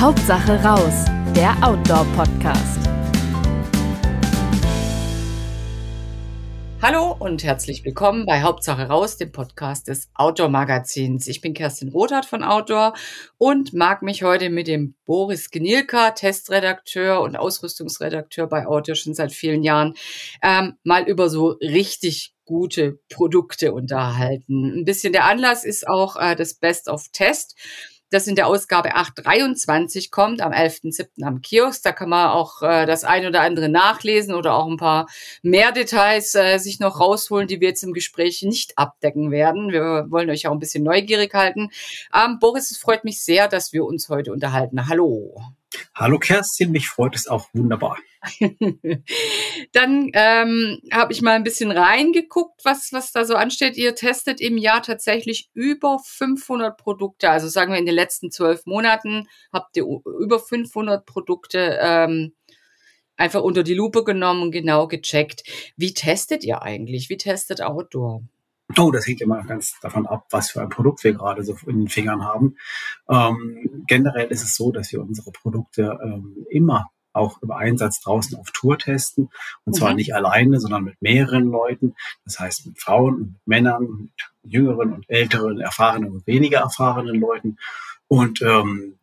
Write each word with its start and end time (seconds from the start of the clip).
Hauptsache 0.00 0.62
raus, 0.62 1.06
der 1.34 1.56
Outdoor-Podcast. 1.60 2.78
Hallo 6.80 7.16
und 7.18 7.42
herzlich 7.42 7.84
willkommen 7.84 8.24
bei 8.24 8.42
Hauptsache 8.42 8.82
raus, 8.86 9.16
dem 9.16 9.32
Podcast 9.32 9.88
des 9.88 10.08
Outdoor 10.14 10.50
Magazins. 10.50 11.26
Ich 11.26 11.40
bin 11.40 11.52
Kerstin 11.52 11.88
Rothart 11.88 12.26
von 12.26 12.44
Outdoor 12.44 12.94
und 13.38 13.74
mag 13.74 14.02
mich 14.02 14.22
heute 14.22 14.50
mit 14.50 14.68
dem 14.68 14.94
Boris 15.04 15.50
Genilka, 15.50 16.12
Testredakteur 16.12 17.20
und 17.20 17.34
Ausrüstungsredakteur 17.34 18.46
bei 18.46 18.68
Outdoor 18.68 18.94
schon 18.94 19.14
seit 19.14 19.32
vielen 19.32 19.64
Jahren, 19.64 19.94
ähm, 20.44 20.74
mal 20.84 21.08
über 21.08 21.28
so 21.28 21.56
richtig 21.60 22.36
gute 22.44 23.00
Produkte 23.10 23.72
unterhalten. 23.72 24.78
Ein 24.78 24.84
bisschen 24.84 25.12
der 25.12 25.24
Anlass 25.24 25.64
ist 25.64 25.88
auch 25.88 26.14
äh, 26.14 26.36
das 26.36 26.54
Best 26.54 26.88
of 26.88 27.08
Test 27.12 27.56
das 28.10 28.26
in 28.26 28.36
der 28.36 28.46
Ausgabe 28.46 28.94
823 28.94 30.10
kommt, 30.10 30.40
am 30.40 30.52
11.07. 30.52 31.24
am 31.24 31.42
Kiosk. 31.42 31.82
Da 31.82 31.92
kann 31.92 32.08
man 32.08 32.30
auch 32.30 32.62
äh, 32.62 32.86
das 32.86 33.04
ein 33.04 33.26
oder 33.26 33.42
andere 33.42 33.68
nachlesen 33.68 34.34
oder 34.34 34.54
auch 34.54 34.66
ein 34.66 34.76
paar 34.76 35.08
mehr 35.42 35.72
Details 35.72 36.34
äh, 36.34 36.58
sich 36.58 36.80
noch 36.80 37.00
rausholen, 37.00 37.48
die 37.48 37.60
wir 37.60 37.68
jetzt 37.68 37.82
im 37.82 37.92
Gespräch 37.92 38.42
nicht 38.42 38.76
abdecken 38.76 39.30
werden. 39.30 39.72
Wir 39.72 40.06
wollen 40.08 40.30
euch 40.30 40.46
auch 40.46 40.52
ein 40.52 40.58
bisschen 40.58 40.84
neugierig 40.84 41.34
halten. 41.34 41.70
Ähm, 42.14 42.38
Boris, 42.38 42.70
es 42.70 42.78
freut 42.78 43.04
mich 43.04 43.22
sehr, 43.22 43.48
dass 43.48 43.72
wir 43.72 43.84
uns 43.84 44.08
heute 44.08 44.32
unterhalten. 44.32 44.88
Hallo. 44.88 45.40
Hallo 45.94 46.18
Kerstin, 46.18 46.70
mich 46.70 46.88
freut 46.88 47.14
es 47.14 47.26
auch 47.28 47.48
wunderbar. 47.52 47.98
Dann 49.72 50.10
ähm, 50.12 50.80
habe 50.92 51.12
ich 51.12 51.22
mal 51.22 51.34
ein 51.34 51.44
bisschen 51.44 51.70
reingeguckt, 51.70 52.64
was, 52.64 52.92
was 52.92 53.12
da 53.12 53.24
so 53.24 53.34
ansteht. 53.34 53.76
Ihr 53.76 53.94
testet 53.94 54.40
im 54.40 54.56
Jahr 54.56 54.82
tatsächlich 54.82 55.50
über 55.54 55.98
500 56.04 56.76
Produkte. 56.76 57.30
Also 57.30 57.48
sagen 57.48 57.72
wir 57.72 57.78
in 57.78 57.86
den 57.86 57.94
letzten 57.94 58.30
zwölf 58.30 58.66
Monaten 58.66 59.28
habt 59.52 59.76
ihr 59.76 59.84
über 60.20 60.40
500 60.40 61.04
Produkte 61.04 61.78
ähm, 61.80 62.34
einfach 63.16 63.42
unter 63.42 63.62
die 63.62 63.74
Lupe 63.74 64.04
genommen 64.04 64.42
und 64.42 64.50
genau 64.52 64.88
gecheckt. 64.88 65.42
Wie 65.76 65.92
testet 65.92 66.44
ihr 66.44 66.62
eigentlich? 66.62 67.10
Wie 67.10 67.16
testet 67.18 67.60
Outdoor? 67.60 68.22
Oh, 68.76 68.90
das 68.90 69.06
hängt 69.06 69.22
immer 69.22 69.42
ganz 69.44 69.78
davon 69.80 70.06
ab, 70.06 70.26
was 70.30 70.50
für 70.50 70.60
ein 70.60 70.68
Produkt 70.68 71.02
wir 71.02 71.14
gerade 71.14 71.42
so 71.42 71.56
in 71.66 71.78
den 71.78 71.88
Fingern 71.88 72.24
haben. 72.24 72.56
Ähm, 73.08 73.84
generell 73.86 74.28
ist 74.28 74.42
es 74.42 74.56
so, 74.56 74.72
dass 74.72 74.92
wir 74.92 75.00
unsere 75.00 75.32
Produkte 75.32 75.98
ähm, 76.02 76.46
immer 76.50 76.90
auch 77.12 77.40
im 77.42 77.50
Einsatz 77.50 78.00
draußen 78.00 78.38
auf 78.38 78.50
Tour 78.52 78.78
testen. 78.78 79.30
Und 79.64 79.74
zwar 79.74 79.90
mhm. 79.90 79.96
nicht 79.96 80.14
alleine, 80.14 80.60
sondern 80.60 80.84
mit 80.84 81.00
mehreren 81.00 81.50
Leuten. 81.50 81.94
Das 82.24 82.38
heißt 82.38 82.66
mit 82.66 82.80
Frauen 82.80 83.14
und 83.14 83.32
mit 83.32 83.46
Männern, 83.46 83.82
mit 83.82 84.12
jüngeren 84.42 84.92
und 84.92 85.08
älteren, 85.08 85.60
erfahrenen 85.60 86.12
und 86.12 86.26
weniger 86.26 86.60
erfahrenen 86.60 87.18
Leuten. 87.18 87.58
Und 88.06 88.40
ähm, 88.42 88.98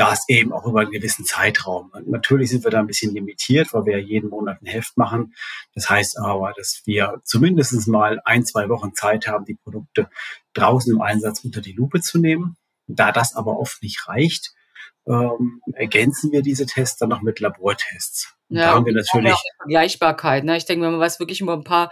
das 0.00 0.26
eben 0.28 0.54
auch 0.54 0.64
über 0.64 0.80
einen 0.80 0.92
gewissen 0.92 1.26
Zeitraum. 1.26 1.90
Und 1.92 2.08
natürlich 2.08 2.48
sind 2.48 2.64
wir 2.64 2.70
da 2.70 2.78
ein 2.78 2.86
bisschen 2.86 3.12
limitiert, 3.12 3.74
weil 3.74 3.84
wir 3.84 4.00
jeden 4.00 4.30
Monat 4.30 4.62
ein 4.62 4.66
Heft 4.66 4.96
machen. 4.96 5.34
Das 5.74 5.90
heißt 5.90 6.18
aber, 6.18 6.54
dass 6.56 6.80
wir 6.86 7.20
zumindest 7.24 7.86
mal 7.86 8.18
ein, 8.24 8.46
zwei 8.46 8.70
Wochen 8.70 8.94
Zeit 8.94 9.26
haben, 9.26 9.44
die 9.44 9.56
Produkte 9.62 10.08
draußen 10.54 10.90
im 10.90 11.02
Einsatz 11.02 11.44
unter 11.44 11.60
die 11.60 11.72
Lupe 11.72 12.00
zu 12.00 12.18
nehmen. 12.18 12.56
Da 12.86 13.12
das 13.12 13.36
aber 13.36 13.58
oft 13.58 13.82
nicht 13.82 14.08
reicht, 14.08 14.54
ähm, 15.06 15.60
ergänzen 15.74 16.32
wir 16.32 16.40
diese 16.40 16.64
Tests 16.64 16.96
dann 16.96 17.10
noch 17.10 17.20
mit 17.20 17.38
Labortests. 17.38 18.34
Ja, 18.48 18.62
da 18.62 18.74
haben 18.76 18.86
wir 18.86 18.94
natürlich 18.94 19.36
Vergleichbarkeit. 19.58 20.44
Ne? 20.44 20.56
Ich 20.56 20.64
denke, 20.64 20.84
wenn 20.84 20.92
man 20.92 21.00
was 21.00 21.20
wirklich 21.20 21.42
über 21.42 21.52
ein 21.52 21.62
paar 21.62 21.90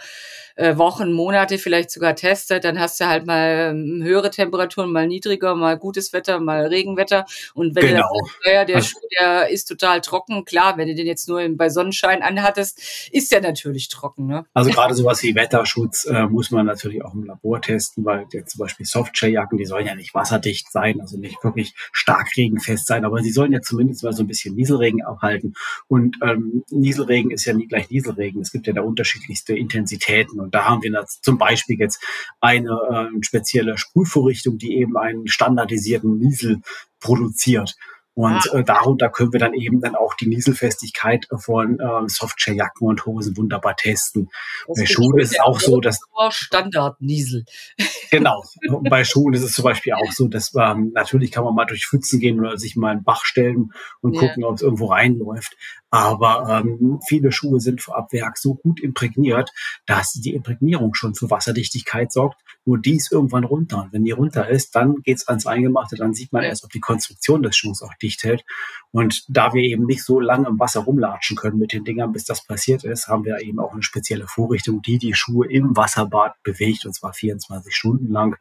äh, 0.58 0.76
Wochen, 0.76 1.12
Monate 1.12 1.56
vielleicht 1.56 1.90
sogar 1.90 2.16
testet, 2.16 2.64
dann 2.64 2.80
hast 2.80 3.00
du 3.00 3.06
halt 3.06 3.26
mal 3.26 3.70
ähm, 3.70 4.02
höhere 4.02 4.30
Temperaturen, 4.30 4.90
mal 4.90 5.06
niedriger, 5.06 5.54
mal 5.54 5.78
gutes 5.78 6.12
Wetter, 6.12 6.40
mal 6.40 6.66
Regenwetter. 6.66 7.26
Und 7.54 7.76
wenn 7.76 7.86
genau. 7.86 8.08
du 8.44 8.50
ja, 8.50 8.64
der 8.64 8.76
also, 8.76 8.88
Schuh, 8.88 9.06
der 9.20 9.50
ist 9.50 9.66
total 9.66 10.00
trocken, 10.00 10.44
klar, 10.44 10.76
wenn 10.76 10.88
du 10.88 10.96
den 10.96 11.06
jetzt 11.06 11.28
nur 11.28 11.48
bei 11.50 11.68
Sonnenschein 11.68 12.22
anhattest, 12.22 13.08
ist 13.12 13.30
der 13.30 13.40
natürlich 13.40 13.88
trocken. 13.88 14.26
Ne? 14.26 14.46
Also 14.52 14.70
gerade 14.70 14.94
sowas 14.94 15.22
wie 15.22 15.36
Wetterschutz 15.36 16.06
äh, 16.06 16.26
muss 16.26 16.50
man 16.50 16.66
natürlich 16.66 17.04
auch 17.04 17.14
im 17.14 17.24
Labor 17.24 17.62
testen, 17.62 18.04
weil 18.04 18.26
jetzt 18.32 18.52
zum 18.52 18.58
Beispiel 18.58 18.84
Softshelljacken, 18.84 19.58
die 19.58 19.64
sollen 19.64 19.86
ja 19.86 19.94
nicht 19.94 20.12
wasserdicht 20.12 20.72
sein, 20.72 21.00
also 21.00 21.18
nicht 21.18 21.42
wirklich 21.44 21.74
stark 21.92 22.36
regenfest 22.36 22.88
sein, 22.88 23.04
aber 23.04 23.20
sie 23.20 23.30
sollen 23.30 23.52
ja 23.52 23.60
zumindest 23.60 24.02
mal 24.02 24.12
so 24.12 24.24
ein 24.24 24.26
bisschen 24.26 24.56
Nieselregen 24.56 25.04
abhalten. 25.04 25.54
Und 25.86 26.16
ähm, 26.22 26.64
Nieselregen 26.70 27.30
ist 27.30 27.44
ja 27.44 27.54
nie 27.54 27.68
gleich 27.68 27.90
Nieselregen. 27.90 28.40
Es 28.40 28.50
gibt 28.50 28.66
ja 28.66 28.72
da 28.72 28.82
unterschiedlichste 28.82 29.56
Intensitäten. 29.56 30.47
Und 30.48 30.54
da 30.54 30.64
haben 30.64 30.82
wir 30.82 31.04
zum 31.20 31.36
Beispiel 31.36 31.78
jetzt 31.78 32.02
eine 32.40 32.70
äh, 32.70 33.22
spezielle 33.22 33.76
Sprühvorrichtung, 33.76 34.56
die 34.56 34.78
eben 34.78 34.96
einen 34.96 35.28
standardisierten 35.28 36.16
Niesel 36.16 36.62
produziert. 37.00 37.76
Und 38.18 38.52
äh, 38.52 38.64
darunter 38.64 39.10
können 39.10 39.32
wir 39.32 39.38
dann 39.38 39.54
eben 39.54 39.80
dann 39.80 39.94
auch 39.94 40.12
die 40.14 40.26
Nieselfestigkeit 40.26 41.28
von 41.38 41.78
äh, 41.78 42.08
Softshelljacken 42.08 42.88
und 42.88 43.06
Hosen 43.06 43.36
wunderbar 43.36 43.76
testen. 43.76 44.28
Das 44.66 44.80
Bei 44.80 44.86
Schuhen 44.86 45.20
ist 45.20 45.34
es 45.34 45.40
auch 45.40 45.60
so, 45.60 45.80
dass 45.80 46.00
Standard-Niesel. 46.30 47.44
Genau. 48.10 48.42
Bei 48.88 49.04
Schuhen 49.04 49.34
ist 49.34 49.42
es 49.42 49.52
zum 49.52 49.64
Beispiel 49.64 49.92
auch 49.92 50.12
so, 50.12 50.28
dass 50.28 50.54
ähm, 50.54 50.92
natürlich 50.94 51.30
kann 51.30 51.44
man 51.44 51.54
mal 51.54 51.66
durch 51.66 51.86
Pfützen 51.86 52.20
gehen 52.20 52.40
oder 52.40 52.56
sich 52.56 52.74
mal 52.74 52.92
einen 52.92 53.04
Bach 53.04 53.26
stellen 53.26 53.72
und 54.00 54.14
ja. 54.14 54.20
gucken, 54.20 54.44
ob 54.44 54.54
es 54.54 54.62
irgendwo 54.62 54.86
reinläuft. 54.86 55.54
Aber 55.90 56.62
ähm, 56.64 57.00
viele 57.06 57.32
Schuhe 57.32 57.60
sind 57.60 57.82
vorab 57.82 58.12
Werk 58.12 58.38
so 58.38 58.54
gut 58.54 58.80
imprägniert, 58.80 59.50
dass 59.86 60.12
die 60.12 60.34
Imprägnierung 60.34 60.94
schon 60.94 61.14
für 61.14 61.30
Wasserdichtigkeit 61.30 62.10
sorgt. 62.10 62.40
Nur 62.64 62.78
die 62.78 62.96
ist 62.96 63.12
irgendwann 63.12 63.44
runter. 63.44 63.82
Und 63.84 63.92
wenn 63.92 64.04
die 64.04 64.10
runter 64.10 64.48
ist, 64.48 64.74
dann 64.74 64.96
geht's 65.02 65.28
ans 65.28 65.46
Eingemachte. 65.46 65.96
Dann 65.96 66.12
sieht 66.14 66.32
man 66.32 66.44
erst, 66.44 66.64
ob 66.64 66.70
die 66.70 66.80
Konstruktion 66.80 67.42
des 67.42 67.56
Schuhs 67.56 67.82
auch 67.82 67.94
dicht 68.02 68.07
hält. 68.16 68.44
Und 68.90 69.24
da 69.28 69.52
wir 69.52 69.62
eben 69.62 69.84
nicht 69.84 70.04
so 70.04 70.20
lange 70.20 70.48
im 70.48 70.58
Wasser 70.58 70.80
rumlatschen 70.80 71.36
können 71.36 71.58
mit 71.58 71.72
den 71.72 71.84
Dingern, 71.84 72.12
bis 72.12 72.24
das 72.24 72.44
passiert 72.44 72.84
ist, 72.84 73.08
haben 73.08 73.24
wir 73.24 73.40
eben 73.40 73.60
auch 73.60 73.72
eine 73.72 73.82
spezielle 73.82 74.26
Vorrichtung, 74.26 74.82
die 74.82 74.98
die 74.98 75.14
Schuhe 75.14 75.46
im 75.50 75.76
Wasserbad 75.76 76.34
bewegt, 76.42 76.86
und 76.86 76.94
zwar 76.94 77.12
24 77.12 77.74
Stunden 77.74 78.10
lang. 78.10 78.36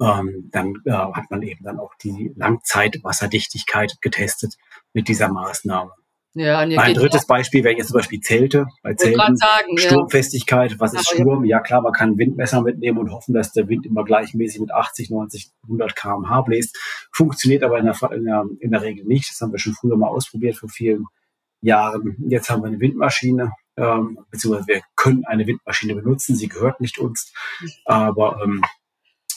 Ähm, 0.00 0.48
dann 0.50 0.74
äh, 0.86 0.90
hat 0.92 1.30
man 1.30 1.42
eben 1.42 1.64
dann 1.64 1.78
auch 1.78 1.94
die 2.02 2.32
Langzeitwasserdichtigkeit 2.36 3.96
getestet 4.00 4.56
mit 4.92 5.08
dieser 5.08 5.28
Maßnahme. 5.28 5.92
Ja, 6.36 6.58
ein 6.58 6.94
drittes 6.94 7.26
Beispiel 7.26 7.62
wäre 7.62 7.76
jetzt 7.76 7.88
zum 7.88 7.94
Beispiel 7.94 8.18
Zelte. 8.18 8.66
Bei 8.82 8.94
Zelten 8.94 9.36
sagen, 9.36 9.78
Sturmfestigkeit, 9.78 10.72
ja. 10.72 10.80
was 10.80 10.92
ist 10.92 11.08
Sturm? 11.08 11.44
Ja 11.44 11.60
klar, 11.60 11.80
man 11.80 11.92
kann 11.92 12.10
ein 12.10 12.18
Windmesser 12.18 12.60
mitnehmen 12.60 12.98
und 12.98 13.12
hoffen, 13.12 13.34
dass 13.34 13.52
der 13.52 13.68
Wind 13.68 13.86
immer 13.86 14.04
gleichmäßig 14.04 14.60
mit 14.60 14.72
80, 14.72 15.10
90, 15.10 15.52
100 15.62 15.94
kmh 15.94 16.40
bläst. 16.40 16.76
Funktioniert 17.12 17.62
aber 17.62 17.78
in 17.78 17.86
der, 17.86 17.96
in, 18.10 18.24
der, 18.24 18.44
in 18.58 18.70
der 18.72 18.82
Regel 18.82 19.04
nicht. 19.04 19.30
Das 19.30 19.40
haben 19.40 19.52
wir 19.52 19.60
schon 19.60 19.74
früher 19.74 19.96
mal 19.96 20.08
ausprobiert 20.08 20.56
vor 20.56 20.68
vielen 20.68 21.04
Jahren. 21.60 22.16
Jetzt 22.28 22.50
haben 22.50 22.62
wir 22.62 22.66
eine 22.66 22.80
Windmaschine, 22.80 23.52
ähm, 23.76 24.18
beziehungsweise 24.32 24.66
wir 24.66 24.80
können 24.96 25.24
eine 25.26 25.46
Windmaschine 25.46 25.94
benutzen. 25.94 26.34
Sie 26.34 26.48
gehört 26.48 26.80
nicht 26.80 26.98
uns, 26.98 27.32
aber 27.84 28.40
ähm, 28.42 28.60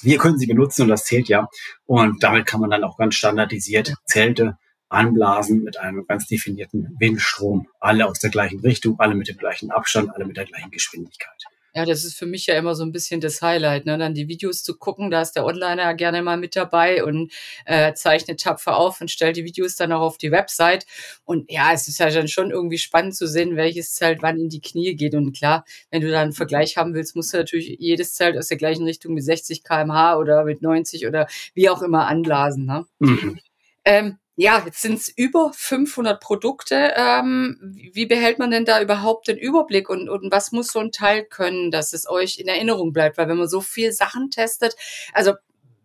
wir 0.02 0.18
können 0.18 0.40
sie 0.40 0.48
benutzen 0.48 0.82
und 0.84 0.88
das 0.90 1.06
zählt 1.06 1.28
ja. 1.28 1.48
Und 1.86 2.24
damit 2.24 2.48
kann 2.48 2.60
man 2.60 2.72
dann 2.72 2.84
auch 2.84 2.98
ganz 2.98 3.14
standardisiert 3.14 3.94
Zelte 4.06 4.58
anblasen 4.90 5.64
mit 5.64 5.80
einem 5.80 6.06
ganz 6.08 6.28
definierten 6.28 6.96
Windstrom. 7.00 7.68
Alle 7.80 8.08
aus 8.08 8.20
der 8.20 8.30
gleichen 8.30 8.60
Richtung, 8.60 9.00
alle 9.00 9.16
mit 9.16 9.28
dem 9.28 9.38
gleichen 9.38 9.72
Abstand, 9.72 10.10
alle 10.14 10.26
mit 10.26 10.38
der 10.38 10.46
gleichen 10.46 10.72
Geschwindigkeit. 10.72 11.44
Ja, 11.78 11.86
das 11.86 12.04
ist 12.06 12.18
für 12.18 12.26
mich 12.26 12.48
ja 12.48 12.56
immer 12.56 12.74
so 12.74 12.84
ein 12.84 12.92
bisschen 12.92 13.22
das 13.22 13.44
Highlight, 13.44 13.86
ne? 13.86 14.00
Dann 14.00 14.16
die 14.16 14.28
Videos 14.28 14.64
zu 14.64 14.80
gucken, 14.80 15.12
da 15.12 15.22
ist 15.22 15.34
der 15.34 15.46
Onliner 15.46 15.94
gerne 15.94 16.24
mal 16.24 16.36
mit 16.36 16.56
dabei 16.56 17.04
und 17.04 17.32
äh, 17.66 17.94
zeichnet 17.94 18.40
tapfer 18.42 18.78
auf 18.78 19.00
und 19.00 19.12
stellt 19.12 19.38
die 19.38 19.44
Videos 19.44 19.76
dann 19.76 19.92
auch 19.92 20.02
auf 20.02 20.18
die 20.18 20.32
Website. 20.32 20.88
Und 21.24 21.52
ja, 21.52 21.72
es 21.74 21.88
ist 21.88 22.00
ja 22.00 22.10
dann 22.10 22.28
schon 22.30 22.50
irgendwie 22.50 22.80
spannend 22.80 23.16
zu 23.16 23.28
sehen, 23.28 23.58
welches 23.58 23.94
Zelt 23.94 24.24
wann 24.24 24.40
in 24.40 24.50
die 24.50 24.60
Knie 24.60 24.96
geht. 24.96 25.14
Und 25.14 25.38
klar, 25.38 25.66
wenn 25.92 26.02
du 26.02 26.10
da 26.10 26.20
einen 26.20 26.34
Vergleich 26.34 26.78
haben 26.78 26.96
willst, 26.96 27.16
musst 27.16 27.32
du 27.34 27.38
natürlich 27.38 27.78
jedes 27.78 28.16
Zelt 28.16 28.40
aus 28.40 28.48
der 28.48 28.58
gleichen 28.58 28.86
Richtung 28.86 29.14
mit 29.14 29.24
60 29.24 29.64
kmh 29.64 30.18
oder 30.18 30.46
mit 30.46 30.64
90 30.64 31.06
oder 31.06 31.28
wie 31.54 31.70
auch 31.70 31.84
immer 31.84 32.08
anblasen. 32.08 32.66
Ne? 32.66 32.88
Mhm. 32.98 33.40
Ähm, 33.86 34.18
ja, 34.40 34.62
jetzt 34.64 34.84
sind 34.84 35.00
es 35.00 35.10
über 35.10 35.52
500 35.52 36.22
Produkte. 36.22 36.94
Ähm, 36.96 37.58
wie 37.92 38.06
behält 38.06 38.38
man 38.38 38.52
denn 38.52 38.66
da 38.66 38.80
überhaupt 38.80 39.28
den 39.28 39.38
Überblick 39.38 39.90
und, 39.90 40.10
und 40.10 40.32
was 40.32 40.52
muss 40.52 40.68
so 40.68 40.78
ein 40.78 40.92
Teil 40.92 41.26
können, 41.26 41.72
dass 41.72 41.92
es 41.92 42.08
euch 42.08 42.38
in 42.38 42.48
Erinnerung 42.48 42.94
bleibt? 42.94 43.18
Weil 43.18 43.30
wenn 43.30 43.38
man 43.38 43.50
so 43.50 43.62
viel 43.62 43.92
Sachen 43.92 44.30
testet, 44.30 44.76
also 45.12 45.34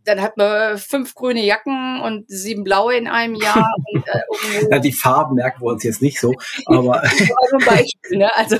dann 0.04 0.20
hat 0.20 0.36
man 0.36 0.78
fünf 0.78 1.14
grüne 1.14 1.44
Jacken 1.44 2.00
und 2.00 2.28
sieben 2.28 2.64
blaue 2.64 2.96
in 2.96 3.06
einem 3.06 3.34
Jahr. 3.34 3.66
Und, 3.92 4.06
äh, 4.08 4.70
ja, 4.70 4.78
die 4.78 4.92
Farben 4.92 5.34
merken 5.36 5.60
wir 5.62 5.72
uns 5.72 5.82
jetzt 5.84 6.02
nicht 6.02 6.18
so, 6.20 6.34
aber. 6.66 7.02
also 7.02 7.56
ein 7.58 7.64
Beispiel, 7.64 8.18
ne? 8.18 8.30
Also. 8.34 8.56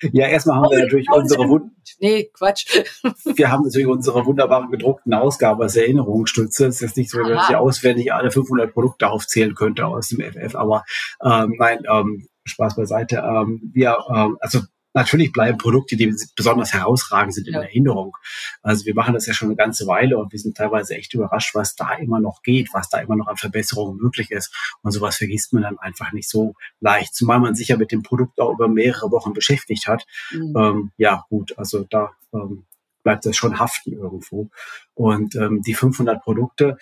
ja, 0.12 0.28
erstmal 0.28 0.56
haben 0.56 0.70
wir 0.70 0.80
natürlich 0.80 1.08
unsere 1.10 1.48
Wund 1.48 1.72
Nee, 2.02 2.30
Quatsch. 2.32 2.82
wir 3.24 3.50
haben 3.50 3.64
natürlich 3.64 3.86
unsere 3.86 4.24
wunderbaren 4.24 4.70
gedruckten 4.70 5.12
Ausgabe 5.12 5.64
als 5.64 5.76
Erinnerungsstütze. 5.76 6.66
Es 6.66 6.76
ist 6.76 6.80
jetzt 6.80 6.96
nicht 6.96 7.10
so, 7.10 7.22
dass 7.22 7.50
ich 7.50 7.56
auswendig 7.56 8.12
alle 8.14 8.30
500 8.30 8.72
Produkte 8.72 9.10
aufzählen 9.10 9.54
könnte 9.54 9.86
aus 9.86 10.08
dem 10.08 10.20
FF, 10.20 10.54
aber 10.54 10.84
ähm, 11.22 11.56
nein, 11.58 11.80
ähm, 11.90 12.26
Spaß 12.44 12.76
beiseite. 12.76 13.16
Ähm, 13.16 13.70
wir, 13.74 13.98
ähm, 14.14 14.38
also 14.40 14.60
natürlich 14.94 15.32
bleiben 15.32 15.58
Produkte, 15.58 15.96
die 15.96 16.14
besonders 16.36 16.72
herausragend 16.72 17.34
sind, 17.34 17.48
in 17.48 17.54
ja. 17.54 17.62
Erinnerung. 17.62 18.16
Also 18.62 18.86
wir 18.86 18.94
machen 18.94 19.14
das 19.14 19.26
ja 19.26 19.34
schon 19.34 19.48
eine 19.48 19.56
ganze 19.56 19.86
Weile 19.86 20.18
und 20.18 20.32
wir 20.32 20.38
sind 20.38 20.56
teilweise 20.56 20.94
echt 20.94 21.14
überrascht, 21.14 21.54
was 21.54 21.76
da 21.76 21.94
immer 21.94 22.20
noch 22.20 22.42
geht, 22.42 22.68
was 22.72 22.88
da 22.88 22.98
immer 22.98 23.16
noch 23.16 23.28
an 23.28 23.36
Verbesserungen 23.36 23.98
möglich 23.98 24.30
ist. 24.30 24.54
Und 24.82 24.92
sowas 24.92 25.16
vergisst 25.16 25.52
man 25.52 25.62
dann 25.62 25.78
einfach 25.78 26.12
nicht 26.12 26.28
so 26.28 26.54
leicht, 26.80 27.14
zumal 27.14 27.40
man 27.40 27.54
sich 27.54 27.68
ja 27.68 27.76
mit 27.76 27.92
dem 27.92 28.02
Produkt 28.02 28.40
auch 28.40 28.52
über 28.52 28.68
mehrere 28.68 29.10
Wochen 29.10 29.32
beschäftigt 29.32 29.86
hat. 29.86 30.06
Mhm. 30.32 30.56
Ähm, 30.56 30.92
ja, 30.96 31.24
gut, 31.28 31.56
also 31.56 31.86
da 31.88 32.10
ähm, 32.32 32.64
bleibt 33.02 33.26
das 33.26 33.36
schon 33.36 33.58
haften 33.58 33.92
irgendwo. 33.92 34.50
Und 34.94 35.34
ähm, 35.36 35.62
die 35.62 35.74
500 35.74 36.22
Produkte, 36.22 36.76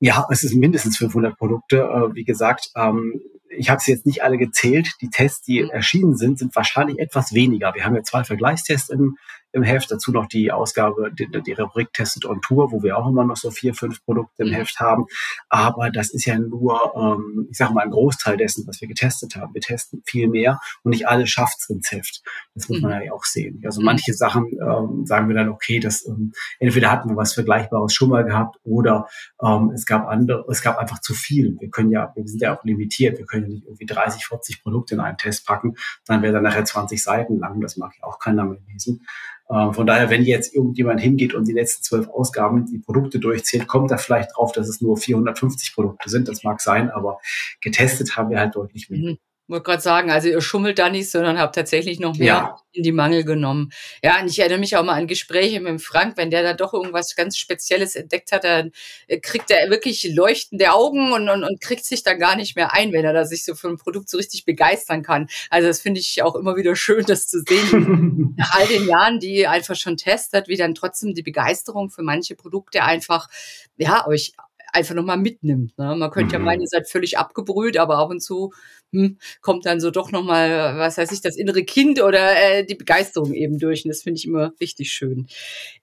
ja, 0.00 0.26
es 0.30 0.44
ist 0.44 0.54
mindestens 0.54 0.96
500 0.98 1.36
Produkte. 1.36 1.78
Äh, 1.78 2.14
wie 2.14 2.24
gesagt, 2.24 2.70
ähm, 2.76 3.20
ich 3.58 3.70
habe 3.70 3.80
sie 3.80 3.92
jetzt 3.92 4.06
nicht 4.06 4.22
alle 4.22 4.38
gezählt. 4.38 4.88
Die 5.00 5.10
Tests, 5.10 5.42
die 5.42 5.62
mhm. 5.62 5.70
erschienen 5.70 6.16
sind, 6.16 6.38
sind 6.38 6.54
wahrscheinlich 6.54 6.98
etwas 6.98 7.34
weniger. 7.34 7.74
Wir 7.74 7.84
haben 7.84 7.96
ja 7.96 8.02
zwei 8.02 8.24
Vergleichstests 8.24 8.88
im, 8.88 9.16
im 9.52 9.62
Heft, 9.62 9.90
dazu 9.90 10.12
noch 10.12 10.26
die 10.26 10.52
Ausgabe, 10.52 11.10
die, 11.12 11.26
die 11.26 11.52
Rubrik 11.52 11.92
Tested 11.92 12.26
on 12.26 12.40
Tour, 12.42 12.70
wo 12.72 12.82
wir 12.82 12.98
auch 12.98 13.08
immer 13.08 13.24
noch 13.24 13.36
so 13.36 13.50
vier, 13.50 13.74
fünf 13.74 14.04
Produkte 14.04 14.42
im 14.42 14.48
mhm. 14.48 14.54
Heft 14.54 14.80
haben. 14.80 15.06
Aber 15.48 15.90
das 15.90 16.10
ist 16.10 16.26
ja 16.26 16.38
nur, 16.38 16.92
ähm, 16.96 17.48
ich 17.50 17.56
sage 17.56 17.72
mal, 17.72 17.84
ein 17.84 17.90
Großteil 17.90 18.36
dessen, 18.36 18.66
was 18.66 18.80
wir 18.80 18.88
getestet 18.88 19.36
haben. 19.36 19.54
Wir 19.54 19.60
testen 19.60 20.02
viel 20.04 20.28
mehr 20.28 20.60
und 20.82 20.90
nicht 20.90 21.08
alles 21.08 21.30
schafft 21.30 21.58
es 21.60 21.70
ins 21.70 21.90
Heft. 21.90 22.22
Das 22.54 22.68
muss 22.68 22.80
man 22.80 22.98
mhm. 22.98 23.06
ja 23.06 23.12
auch 23.12 23.24
sehen. 23.24 23.62
Also 23.64 23.80
manche 23.80 24.12
Sachen 24.12 24.46
ähm, 24.60 25.06
sagen 25.06 25.28
wir 25.28 25.34
dann, 25.34 25.48
okay, 25.48 25.80
das 25.80 26.06
ähm, 26.06 26.32
entweder 26.58 26.90
hatten 26.90 27.08
wir 27.08 27.16
was 27.16 27.32
Vergleichbares 27.32 27.94
schon 27.94 28.10
mal 28.10 28.24
gehabt 28.24 28.56
oder 28.64 29.08
ähm, 29.42 29.70
es 29.74 29.86
gab 29.86 30.06
andere, 30.08 30.44
es 30.50 30.62
gab 30.62 30.78
einfach 30.78 31.00
zu 31.00 31.14
viel. 31.14 31.56
Wir 31.58 31.70
können 31.70 31.90
ja, 31.90 32.12
wir 32.14 32.26
sind 32.26 32.42
ja 32.42 32.56
auch 32.56 32.64
limitiert. 32.64 33.18
Wir 33.18 33.26
können 33.26 33.44
ja 33.44 33.48
nicht 33.48 33.64
irgendwie 33.64 33.86
30, 33.86 34.26
40 34.26 34.62
Produkte 34.62 34.94
in 34.94 35.00
einen 35.00 35.16
Test 35.16 35.46
packen. 35.46 35.76
Dann 36.06 36.22
wäre 36.22 36.34
dann 36.34 36.42
nachher 36.42 36.64
20 36.64 37.02
Seiten 37.02 37.38
lang. 37.38 37.60
Das 37.60 37.76
mag 37.76 37.92
ja 37.98 38.04
auch 38.04 38.18
keiner 38.18 38.44
mehr 38.44 38.58
lesen. 38.70 39.06
Ähm, 39.50 39.72
von 39.72 39.86
daher, 39.86 40.10
wenn 40.10 40.24
jetzt 40.24 40.54
irgendjemand 40.54 41.00
hingeht 41.00 41.34
und 41.34 41.46
die 41.46 41.52
letzten 41.52 41.82
zwölf 41.82 42.08
Ausgaben 42.08 42.66
die 42.66 42.78
Produkte 42.78 43.18
durchzählt, 43.18 43.66
kommt 43.66 43.90
er 43.90 43.98
vielleicht 43.98 44.36
drauf, 44.36 44.52
dass 44.52 44.68
es 44.68 44.80
nur 44.80 44.96
450 44.96 45.74
Produkte 45.74 46.10
sind. 46.10 46.28
Das 46.28 46.44
mag 46.44 46.60
sein, 46.60 46.90
aber 46.90 47.20
getestet 47.60 48.16
haben 48.16 48.30
wir 48.30 48.38
halt 48.38 48.54
deutlich 48.54 48.90
mehr. 48.90 49.12
Mhm 49.12 49.18
wollte 49.48 49.64
gerade 49.64 49.82
sagen, 49.82 50.10
also 50.10 50.28
ihr 50.28 50.40
schummelt 50.40 50.78
da 50.78 50.90
nicht, 50.90 51.10
sondern 51.10 51.38
habt 51.38 51.54
tatsächlich 51.54 52.00
noch 52.00 52.16
mehr 52.16 52.26
ja. 52.26 52.60
in 52.72 52.82
die 52.82 52.92
Mangel 52.92 53.24
genommen. 53.24 53.70
Ja, 54.02 54.20
und 54.20 54.28
ich 54.28 54.38
erinnere 54.38 54.58
mich 54.58 54.76
auch 54.76 54.84
mal 54.84 54.94
an 54.94 55.06
Gespräche 55.06 55.60
mit 55.60 55.68
dem 55.68 55.78
Frank, 55.78 56.16
wenn 56.16 56.30
der 56.30 56.42
da 56.42 56.52
doch 56.52 56.74
irgendwas 56.74 57.16
ganz 57.16 57.38
Spezielles 57.38 57.96
entdeckt 57.96 58.32
hat, 58.32 58.44
dann 58.44 58.72
äh, 59.06 59.18
kriegt 59.18 59.50
er 59.50 59.70
wirklich 59.70 60.04
leuchtende 60.14 60.72
Augen 60.72 61.12
und, 61.12 61.28
und, 61.28 61.44
und 61.44 61.60
kriegt 61.60 61.84
sich 61.84 62.02
da 62.02 62.14
gar 62.14 62.36
nicht 62.36 62.56
mehr 62.56 62.74
ein, 62.74 62.92
wenn 62.92 63.04
er 63.04 63.12
da 63.12 63.24
sich 63.24 63.44
so 63.44 63.54
für 63.54 63.68
ein 63.68 63.78
Produkt 63.78 64.10
so 64.10 64.18
richtig 64.18 64.44
begeistern 64.44 65.02
kann. 65.02 65.28
Also 65.50 65.68
das 65.68 65.80
finde 65.80 66.00
ich 66.00 66.22
auch 66.22 66.34
immer 66.34 66.56
wieder 66.56 66.76
schön, 66.76 67.04
das 67.06 67.26
zu 67.26 67.40
sehen. 67.40 68.34
Nach 68.36 68.54
all 68.54 68.66
den 68.66 68.86
Jahren, 68.86 69.18
die 69.18 69.36
ihr 69.36 69.50
einfach 69.50 69.76
schon 69.76 69.96
testet, 69.96 70.48
wie 70.48 70.56
dann 70.56 70.74
trotzdem 70.74 71.14
die 71.14 71.22
Begeisterung 71.22 71.90
für 71.90 72.02
manche 72.02 72.34
Produkte 72.34 72.84
einfach, 72.84 73.28
ja, 73.76 74.06
euch 74.06 74.32
einfach 74.72 74.94
nochmal 74.94 75.18
mitnimmt. 75.18 75.76
Ne? 75.78 75.94
Man 75.96 76.10
könnte 76.10 76.38
mhm. 76.38 76.44
ja 76.44 76.46
meinen, 76.46 76.60
ihr 76.62 76.68
seid 76.68 76.88
völlig 76.88 77.18
abgebrüht, 77.18 77.76
aber 77.76 77.98
ab 77.98 78.10
und 78.10 78.20
zu 78.20 78.52
hm, 78.92 79.18
kommt 79.40 79.66
dann 79.66 79.80
so 79.80 79.90
doch 79.90 80.12
nochmal, 80.12 80.78
was 80.78 80.98
weiß 80.98 81.12
ich, 81.12 81.20
das 81.20 81.36
innere 81.36 81.64
Kind 81.64 82.02
oder 82.02 82.36
äh, 82.36 82.64
die 82.64 82.74
Begeisterung 82.74 83.34
eben 83.34 83.58
durch. 83.58 83.84
Und 83.84 83.90
das 83.90 84.02
finde 84.02 84.18
ich 84.18 84.26
immer 84.26 84.52
richtig 84.60 84.92
schön. 84.92 85.28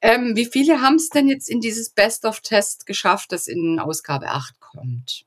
Ähm, 0.01 0.35
wie 0.35 0.45
viele 0.45 0.81
haben 0.81 0.95
es 0.95 1.09
denn 1.09 1.27
jetzt 1.27 1.49
in 1.49 1.61
dieses 1.61 1.91
Best-of-Test 1.91 2.85
geschafft, 2.85 3.31
das 3.31 3.47
in 3.47 3.79
Ausgabe 3.79 4.27
8 4.27 4.59
kommt? 4.59 5.25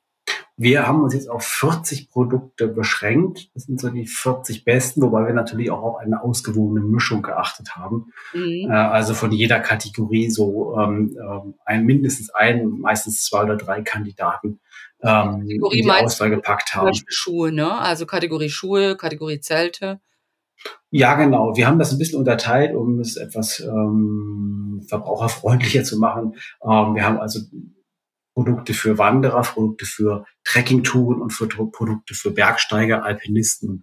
Wir 0.60 0.88
haben 0.88 1.04
uns 1.04 1.14
jetzt 1.14 1.30
auf 1.30 1.44
40 1.44 2.10
Produkte 2.10 2.66
beschränkt. 2.66 3.48
Das 3.54 3.62
sind 3.62 3.80
so 3.80 3.90
die 3.90 4.06
40 4.06 4.64
besten, 4.64 5.00
wobei 5.02 5.24
wir 5.24 5.32
natürlich 5.32 5.70
auch 5.70 5.82
auf 5.82 5.96
eine 5.98 6.20
ausgewogene 6.20 6.80
Mischung 6.80 7.22
geachtet 7.22 7.76
haben. 7.76 8.12
Mhm. 8.34 8.68
Äh, 8.68 8.74
also 8.74 9.14
von 9.14 9.30
jeder 9.30 9.60
Kategorie 9.60 10.30
so 10.30 10.76
ähm, 10.76 11.16
ähm 11.16 11.54
ein, 11.64 11.86
mindestens 11.86 12.30
ein, 12.30 12.68
meistens 12.80 13.24
zwei 13.24 13.44
oder 13.44 13.56
drei 13.56 13.82
Kandidaten 13.82 14.58
ähm, 15.00 15.42
Kategorie 15.42 15.78
in 15.78 15.84
die 15.84 15.90
Auswahl 15.92 16.30
gepackt 16.30 16.74
haben. 16.74 16.92
Schuhe, 17.06 17.52
ne? 17.52 17.78
Also 17.78 18.04
Kategorie 18.04 18.50
Schuhe, 18.50 18.96
Kategorie 18.96 19.38
Zelte. 19.38 20.00
Ja, 20.90 21.14
genau. 21.14 21.56
Wir 21.56 21.68
haben 21.68 21.78
das 21.78 21.92
ein 21.92 21.98
bisschen 21.98 22.18
unterteilt, 22.18 22.74
um 22.74 22.98
es 22.98 23.16
etwas 23.16 23.60
ähm, 23.60 24.84
verbraucherfreundlicher 24.88 25.84
zu 25.84 25.98
machen. 25.98 26.34
Ähm, 26.64 26.96
wir 26.96 27.04
haben 27.04 27.18
also 27.18 27.40
Produkte 28.38 28.72
für 28.72 28.98
Wanderer, 28.98 29.42
Produkte 29.42 29.84
für 29.84 30.24
Trekkingtouren 30.44 31.20
und 31.20 31.30
für 31.30 31.48
Produkte 31.48 32.14
für 32.14 32.30
Bergsteiger, 32.30 33.02
Alpinisten 33.02 33.68
und 33.68 33.82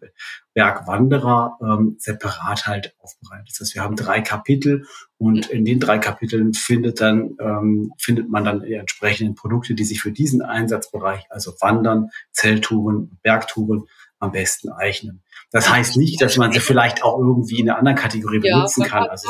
Bergwanderer 0.54 1.57
ähm, 1.62 1.98
separat 2.00 2.66
halt 2.66 2.96
aufbereitet. 3.00 3.50
Das 3.50 3.60
heißt, 3.60 3.75
wir 3.75 3.84
haben 3.84 3.98
drei 3.98 4.22
Kapitel 4.22 4.86
und 5.18 5.48
in 5.48 5.66
den 5.66 5.81
drei 5.81 5.98
Kapiteln 5.98 6.54
findet 6.54 7.02
dann 7.02 7.36
ähm, 7.38 7.92
findet 7.98 8.30
man 8.30 8.46
dann 8.46 8.62
die 8.62 8.75
entsprechenden 8.75 9.36
Produkte, 9.36 9.75
die 9.75 9.84
sich 9.84 10.02
für 10.02 10.13
diesen 10.13 10.42
Einsatzbereich, 10.42 11.25
also 11.30 11.51
Wandern, 11.60 12.12
Zelttouren, 12.31 13.19
Bergtouren 13.24 13.88
am 14.19 14.31
besten 14.31 14.69
eignen. 14.69 15.22
Das 15.51 15.69
heißt 15.69 15.98
nicht, 15.98 16.22
dass 16.22 16.38
man 16.38 16.54
sie 16.54 16.62
vielleicht 16.62 17.04
auch 17.04 17.19
irgendwie 17.19 17.60
in 17.60 17.69
einer 17.69 17.78
anderen 17.78 17.98
Kategorie 17.98 18.40
benutzen 18.40 18.84
ja, 18.84 18.88
kann. 18.88 19.04
Also 19.10 19.28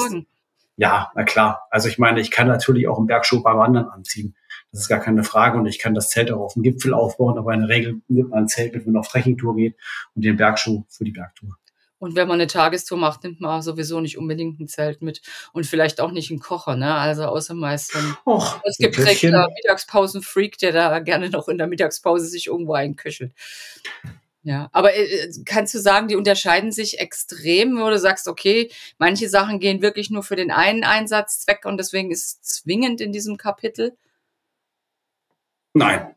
ja, 0.78 1.12
na 1.16 1.24
klar. 1.24 1.68
Also 1.70 1.88
ich 1.88 1.98
meine, 1.98 2.20
ich 2.20 2.32
kann 2.32 2.48
natürlich 2.48 2.88
auch 2.88 2.98
einen 2.98 3.08
Bergschuh 3.08 3.42
beim 3.42 3.58
Wandern 3.58 3.90
anziehen. 3.90 4.36
Das 4.72 4.82
ist 4.82 4.88
gar 4.90 5.00
keine 5.00 5.24
Frage 5.24 5.58
und 5.58 5.66
ich 5.68 5.80
kann 5.80 5.94
das 5.94 6.10
Zelt 6.10 6.32
auch 6.32 6.42
auf 6.42 6.54
dem 6.54 6.64
Gipfel 6.64 6.94
aufbauen, 6.94 7.38
aber 7.38 7.54
in 7.54 7.62
der 7.62 7.70
Regel 7.70 8.02
nimmt 8.08 8.32
man 8.32 8.44
ein 8.44 8.48
Zelt 8.48 8.74
mit, 8.74 8.86
wenn 8.86 8.94
man 8.94 9.00
auf 9.00 9.08
Trekkingtour 9.08 9.56
geht 9.56 9.78
und 10.16 10.26
den 10.26 10.36
Bergschuh 10.36 10.84
für 10.90 11.06
die 11.06 11.12
Bergtour. 11.12 11.58
Und 11.98 12.16
wenn 12.16 12.28
man 12.28 12.36
eine 12.36 12.48
Tagestour 12.48 12.98
macht, 12.98 13.24
nimmt 13.24 13.40
man 13.40 13.62
sowieso 13.62 14.02
nicht 14.02 14.18
unbedingt 14.18 14.60
ein 14.60 14.68
Zelt 14.68 15.02
mit 15.02 15.22
und 15.54 15.66
vielleicht 15.66 16.02
auch 16.02 16.12
nicht 16.12 16.30
einen 16.30 16.42
Kocher, 16.42 16.76
ne? 16.76 16.94
Also 16.94 17.24
außer 17.24 17.54
meist 17.54 17.96
ein 17.96 18.18
ausgeprägter 18.26 19.48
Mittagspausenfreak, 19.56 20.58
der 20.58 20.74
da 20.74 21.00
gerne 21.00 21.30
noch 21.30 21.48
in 21.48 21.58
der 21.58 21.68
Mittagspause 21.68 22.28
sich 22.28 22.48
irgendwo 22.48 22.74
einköchelt. 22.74 23.32
Ja, 24.46 24.70
aber 24.74 24.96
äh, 24.96 25.32
kannst 25.44 25.74
du 25.74 25.80
sagen, 25.80 26.08
die 26.08 26.16
unterscheiden 26.16 26.72
sich 26.72 27.00
extrem, 27.00 27.80
wo 27.80 27.90
du 27.90 27.98
sagst, 27.98 28.28
okay, 28.28 28.72
manche 29.00 29.28
Sachen 29.28 29.60
gehen 29.60 29.82
wirklich 29.82 30.12
nur 30.12 30.22
für 30.22 30.36
den 30.36 30.52
einen 30.52 30.84
Einsatzzweck 30.84 31.66
und 31.66 31.78
deswegen 31.78 32.12
ist 32.12 32.26
es 32.26 32.42
zwingend 32.42 33.02
in 33.02 33.12
diesem 33.12 33.38
Kapitel? 33.38 33.98
Nein. 35.74 36.14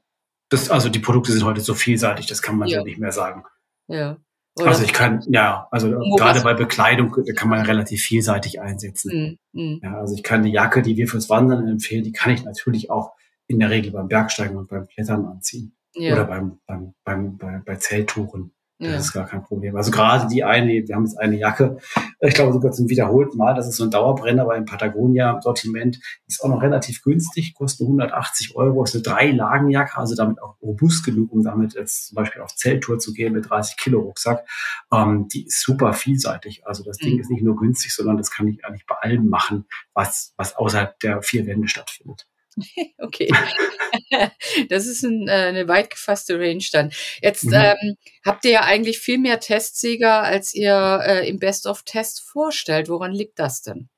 Das, 0.50 0.68
also 0.68 0.90
die 0.90 0.98
Produkte 0.98 1.32
sind 1.32 1.44
heute 1.44 1.62
so 1.62 1.74
vielseitig, 1.74 2.26
das 2.26 2.42
kann 2.42 2.58
man 2.58 2.68
ja, 2.68 2.78
ja 2.78 2.84
nicht 2.84 2.98
mehr 2.98 3.12
sagen. 3.12 3.44
Ja. 3.86 4.18
Oder 4.58 4.68
also 4.68 4.84
ich 4.84 4.92
kann, 4.92 5.24
ja, 5.28 5.66
also 5.70 5.88
gerade 6.18 6.42
bei 6.42 6.52
Bekleidung 6.52 7.10
kann 7.34 7.48
man 7.48 7.64
relativ 7.64 8.02
vielseitig 8.02 8.60
einsetzen. 8.60 9.38
Mm, 9.52 9.58
mm. 9.58 9.80
Ja, 9.82 10.00
also 10.00 10.14
ich 10.14 10.22
kann 10.22 10.42
die 10.42 10.52
Jacke, 10.52 10.82
die 10.82 10.98
wir 10.98 11.08
fürs 11.08 11.30
Wandern 11.30 11.66
empfehlen, 11.66 12.04
die 12.04 12.12
kann 12.12 12.34
ich 12.34 12.44
natürlich 12.44 12.90
auch 12.90 13.12
in 13.46 13.58
der 13.58 13.70
Regel 13.70 13.92
beim 13.92 14.08
Bergsteigen 14.08 14.58
und 14.58 14.68
beim 14.68 14.86
Klettern 14.86 15.24
anziehen. 15.24 15.77
Ja. 15.94 16.14
Oder 16.14 16.24
beim, 16.24 16.60
beim, 16.66 16.94
beim, 17.04 17.38
bei, 17.38 17.62
bei 17.64 17.76
Zelttouren. 17.76 18.52
Das 18.80 18.90
ja. 18.90 18.96
ist 18.98 19.12
gar 19.12 19.26
kein 19.26 19.42
Problem. 19.42 19.74
Also 19.74 19.90
gerade 19.90 20.28
die 20.28 20.44
eine, 20.44 20.86
wir 20.86 20.94
haben 20.94 21.04
jetzt 21.04 21.18
eine 21.18 21.36
Jacke, 21.36 21.78
ich 22.20 22.34
glaube 22.34 22.52
sogar 22.52 22.70
zum 22.70 22.88
wiederholten 22.88 23.36
Mal, 23.36 23.56
das 23.56 23.66
ist 23.66 23.76
so 23.76 23.82
ein 23.82 23.90
Dauerbrenner 23.90 24.44
beim 24.44 24.66
Patagonia-Sortiment, 24.66 25.98
ist 26.28 26.44
auch 26.44 26.48
noch 26.48 26.62
relativ 26.62 27.02
günstig, 27.02 27.54
kostet 27.54 27.86
180 27.86 28.54
Euro, 28.54 28.84
ist 28.84 28.94
eine 28.94 29.02
Drei-Lagen-Jacke, 29.02 29.96
also 29.98 30.14
damit 30.14 30.40
auch 30.40 30.54
robust 30.62 31.04
genug, 31.04 31.32
um 31.32 31.42
damit 31.42 31.74
jetzt 31.74 32.08
zum 32.08 32.16
Beispiel 32.16 32.40
auf 32.40 32.54
Zelttour 32.54 33.00
zu 33.00 33.12
gehen 33.12 33.32
mit 33.32 33.50
30 33.50 33.76
Kilo 33.78 33.98
Rucksack. 33.98 34.46
Ähm, 34.92 35.26
die 35.26 35.46
ist 35.46 35.60
super 35.60 35.92
vielseitig. 35.92 36.64
Also 36.64 36.84
das 36.84 36.98
Ding 36.98 37.14
mhm. 37.14 37.20
ist 37.20 37.30
nicht 37.30 37.42
nur 37.42 37.56
günstig, 37.56 37.92
sondern 37.92 38.16
das 38.16 38.30
kann 38.30 38.46
ich 38.46 38.64
eigentlich 38.64 38.86
bei 38.86 38.94
allem 38.94 39.28
machen, 39.28 39.66
was, 39.92 40.34
was 40.36 40.54
außerhalb 40.54 41.00
der 41.00 41.22
vier 41.22 41.46
Wände 41.48 41.66
stattfindet. 41.66 42.28
okay. 42.98 43.32
das 44.68 44.86
ist 44.86 45.02
ein, 45.04 45.28
äh, 45.28 45.32
eine 45.32 45.68
weit 45.68 45.90
gefasste 45.90 46.38
Range 46.38 46.64
dann. 46.72 46.90
Jetzt 47.20 47.44
mhm. 47.44 47.54
ähm, 47.54 47.96
habt 48.24 48.44
ihr 48.44 48.52
ja 48.52 48.60
eigentlich 48.62 48.98
viel 48.98 49.18
mehr 49.18 49.40
Testsieger, 49.40 50.22
als 50.22 50.54
ihr 50.54 51.00
äh, 51.04 51.28
im 51.28 51.38
Best 51.38 51.66
of 51.66 51.82
Test 51.82 52.22
vorstellt. 52.22 52.88
Woran 52.88 53.12
liegt 53.12 53.38
das 53.38 53.62
denn? 53.62 53.88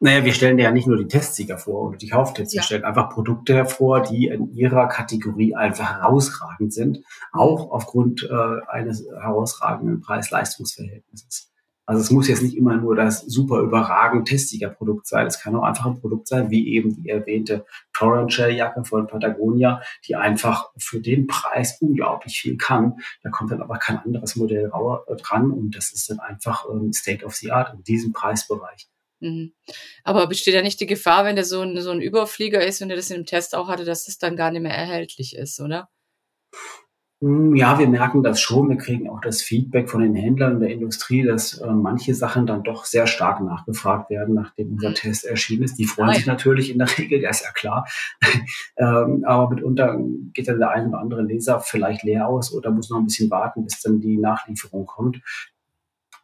Naja, 0.00 0.24
wir 0.24 0.32
stellen 0.32 0.58
ja 0.58 0.70
nicht 0.70 0.86
nur 0.86 0.96
die 0.96 1.08
Testsieger 1.08 1.58
vor 1.58 1.88
oder 1.88 1.96
die 1.96 2.08
Kauftests, 2.08 2.54
ja. 2.54 2.60
wir 2.60 2.64
stellen 2.64 2.84
einfach 2.84 3.10
Produkte 3.10 3.54
hervor, 3.54 4.02
die 4.02 4.26
in 4.26 4.52
ihrer 4.52 4.86
Kategorie 4.88 5.54
einfach 5.54 5.94
herausragend 5.94 6.72
sind, 6.72 7.00
auch 7.32 7.70
aufgrund 7.70 8.22
äh, 8.22 8.66
eines 8.68 9.04
herausragenden 9.04 10.00
Preis-Leistungs-Verhältnisses. 10.00 11.53
Also 11.86 12.00
es 12.00 12.10
muss 12.10 12.28
jetzt 12.28 12.42
nicht 12.42 12.56
immer 12.56 12.76
nur 12.76 12.96
das 12.96 13.20
super 13.20 13.60
überragend 13.60 14.26
Testsieger-Produkt 14.28 15.06
sein. 15.06 15.26
Es 15.26 15.40
kann 15.40 15.54
auch 15.54 15.64
einfach 15.64 15.86
ein 15.86 16.00
Produkt 16.00 16.28
sein, 16.28 16.50
wie 16.50 16.74
eben 16.74 17.02
die 17.02 17.10
erwähnte 17.10 17.66
Torrent-Shell-Jacke 17.92 18.84
von 18.84 19.06
Patagonia, 19.06 19.82
die 20.06 20.16
einfach 20.16 20.70
für 20.78 21.00
den 21.00 21.26
Preis 21.26 21.78
unglaublich 21.80 22.40
viel 22.40 22.56
kann. 22.56 23.00
Da 23.22 23.30
kommt 23.30 23.50
dann 23.50 23.60
aber 23.62 23.78
kein 23.78 23.98
anderes 23.98 24.36
Modell 24.36 24.70
äh, 24.72 25.16
dran 25.16 25.50
und 25.50 25.76
das 25.76 25.92
ist 25.92 26.08
dann 26.08 26.20
einfach 26.20 26.64
ähm, 26.70 26.92
State 26.92 27.24
of 27.24 27.34
the 27.34 27.50
Art 27.50 27.74
in 27.74 27.82
diesem 27.82 28.12
Preisbereich. 28.12 28.88
Mhm. 29.20 29.52
Aber 30.04 30.26
besteht 30.26 30.54
ja 30.54 30.62
nicht 30.62 30.80
die 30.80 30.86
Gefahr, 30.86 31.24
wenn 31.24 31.36
der 31.36 31.44
so 31.44 31.60
ein, 31.60 31.80
so 31.80 31.90
ein 31.90 32.00
Überflieger 32.00 32.64
ist 32.64 32.82
und 32.82 32.88
der 32.88 32.96
das 32.96 33.10
in 33.10 33.20
dem 33.20 33.26
Test 33.26 33.54
auch 33.54 33.68
hatte, 33.68 33.84
dass 33.84 34.04
das 34.04 34.18
dann 34.18 34.36
gar 34.36 34.50
nicht 34.50 34.62
mehr 34.62 34.74
erhältlich 34.74 35.36
ist, 35.36 35.60
oder? 35.60 35.88
Hm, 37.24 37.56
ja, 37.56 37.78
wir 37.78 37.88
merken 37.88 38.22
das 38.22 38.38
schon. 38.38 38.68
Wir 38.68 38.76
kriegen 38.76 39.08
auch 39.08 39.22
das 39.22 39.40
Feedback 39.40 39.88
von 39.88 40.02
den 40.02 40.14
Händlern 40.14 40.60
der 40.60 40.68
Industrie, 40.68 41.22
dass 41.22 41.56
äh, 41.58 41.70
manche 41.70 42.14
Sachen 42.14 42.46
dann 42.46 42.62
doch 42.62 42.84
sehr 42.84 43.06
stark 43.06 43.40
nachgefragt 43.40 44.10
werden, 44.10 44.34
nachdem 44.34 44.72
unser 44.72 44.90
mhm. 44.90 44.94
Test 44.94 45.24
erschienen 45.24 45.62
ist. 45.62 45.78
Die 45.78 45.86
freuen 45.86 46.08
Nein. 46.08 46.16
sich 46.16 46.26
natürlich 46.26 46.70
in 46.70 46.76
der 46.76 46.88
Regel, 46.98 47.22
das 47.22 47.38
ist 47.40 47.46
ja 47.46 47.52
klar. 47.52 47.86
ähm, 48.76 49.24
aber 49.26 49.48
mitunter 49.48 49.98
geht 50.34 50.48
dann 50.48 50.58
der 50.58 50.72
ein 50.72 50.88
oder 50.88 50.98
andere 50.98 51.22
Leser 51.22 51.60
vielleicht 51.60 52.02
leer 52.02 52.28
aus 52.28 52.52
oder 52.52 52.70
muss 52.70 52.90
noch 52.90 52.98
ein 52.98 53.06
bisschen 53.06 53.30
warten, 53.30 53.64
bis 53.64 53.80
dann 53.80 54.00
die 54.00 54.18
Nachlieferung 54.18 54.84
kommt. 54.84 55.22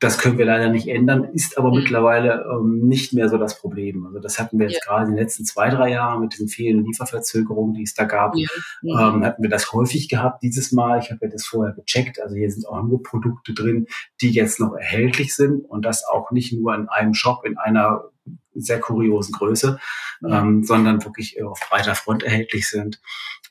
Das 0.01 0.17
können 0.17 0.39
wir 0.39 0.47
leider 0.47 0.71
nicht 0.71 0.89
ändern, 0.89 1.25
ist 1.25 1.59
aber 1.59 1.69
mhm. 1.69 1.77
mittlerweile 1.77 2.47
ähm, 2.51 2.89
nicht 2.89 3.13
mehr 3.13 3.29
so 3.29 3.37
das 3.37 3.61
Problem. 3.61 4.07
Also 4.07 4.19
das 4.19 4.39
hatten 4.39 4.59
wir 4.59 4.67
jetzt 4.67 4.81
ja. 4.85 4.91
gerade 4.91 5.05
in 5.05 5.15
den 5.15 5.23
letzten 5.23 5.45
zwei, 5.45 5.69
drei 5.69 5.91
Jahren 5.91 6.23
mit 6.23 6.33
diesen 6.33 6.49
vielen 6.49 6.85
Lieferverzögerungen, 6.87 7.75
die 7.75 7.83
es 7.83 7.93
da 7.93 8.05
gab, 8.05 8.35
ja. 8.35 8.49
mhm. 8.81 8.91
ähm, 8.91 9.25
hatten 9.25 9.43
wir 9.43 9.51
das 9.51 9.73
häufig 9.73 10.09
gehabt 10.09 10.43
dieses 10.43 10.73
Mal. 10.73 11.01
Ich 11.01 11.11
habe 11.11 11.27
ja 11.27 11.31
das 11.31 11.45
vorher 11.45 11.75
gecheckt. 11.75 12.19
Also 12.21 12.35
hier 12.35 12.51
sind 12.51 12.67
auch 12.67 12.83
nur 12.83 13.03
Produkte 13.03 13.53
drin, 13.53 13.87
die 14.23 14.31
jetzt 14.31 14.59
noch 14.59 14.75
erhältlich 14.75 15.35
sind 15.37 15.61
und 15.67 15.85
das 15.85 16.05
auch 16.05 16.31
nicht 16.31 16.53
nur 16.53 16.75
in 16.75 16.89
einem 16.89 17.13
Shop 17.13 17.45
in 17.45 17.59
einer 17.59 18.05
sehr 18.55 18.81
kuriosen 18.81 19.33
Größe, 19.33 19.79
ähm, 20.27 20.65
sondern 20.65 21.05
wirklich 21.05 21.43
auf 21.43 21.61
breiter 21.69 21.95
Front 21.95 22.23
erhältlich 22.23 22.69
sind. 22.69 23.01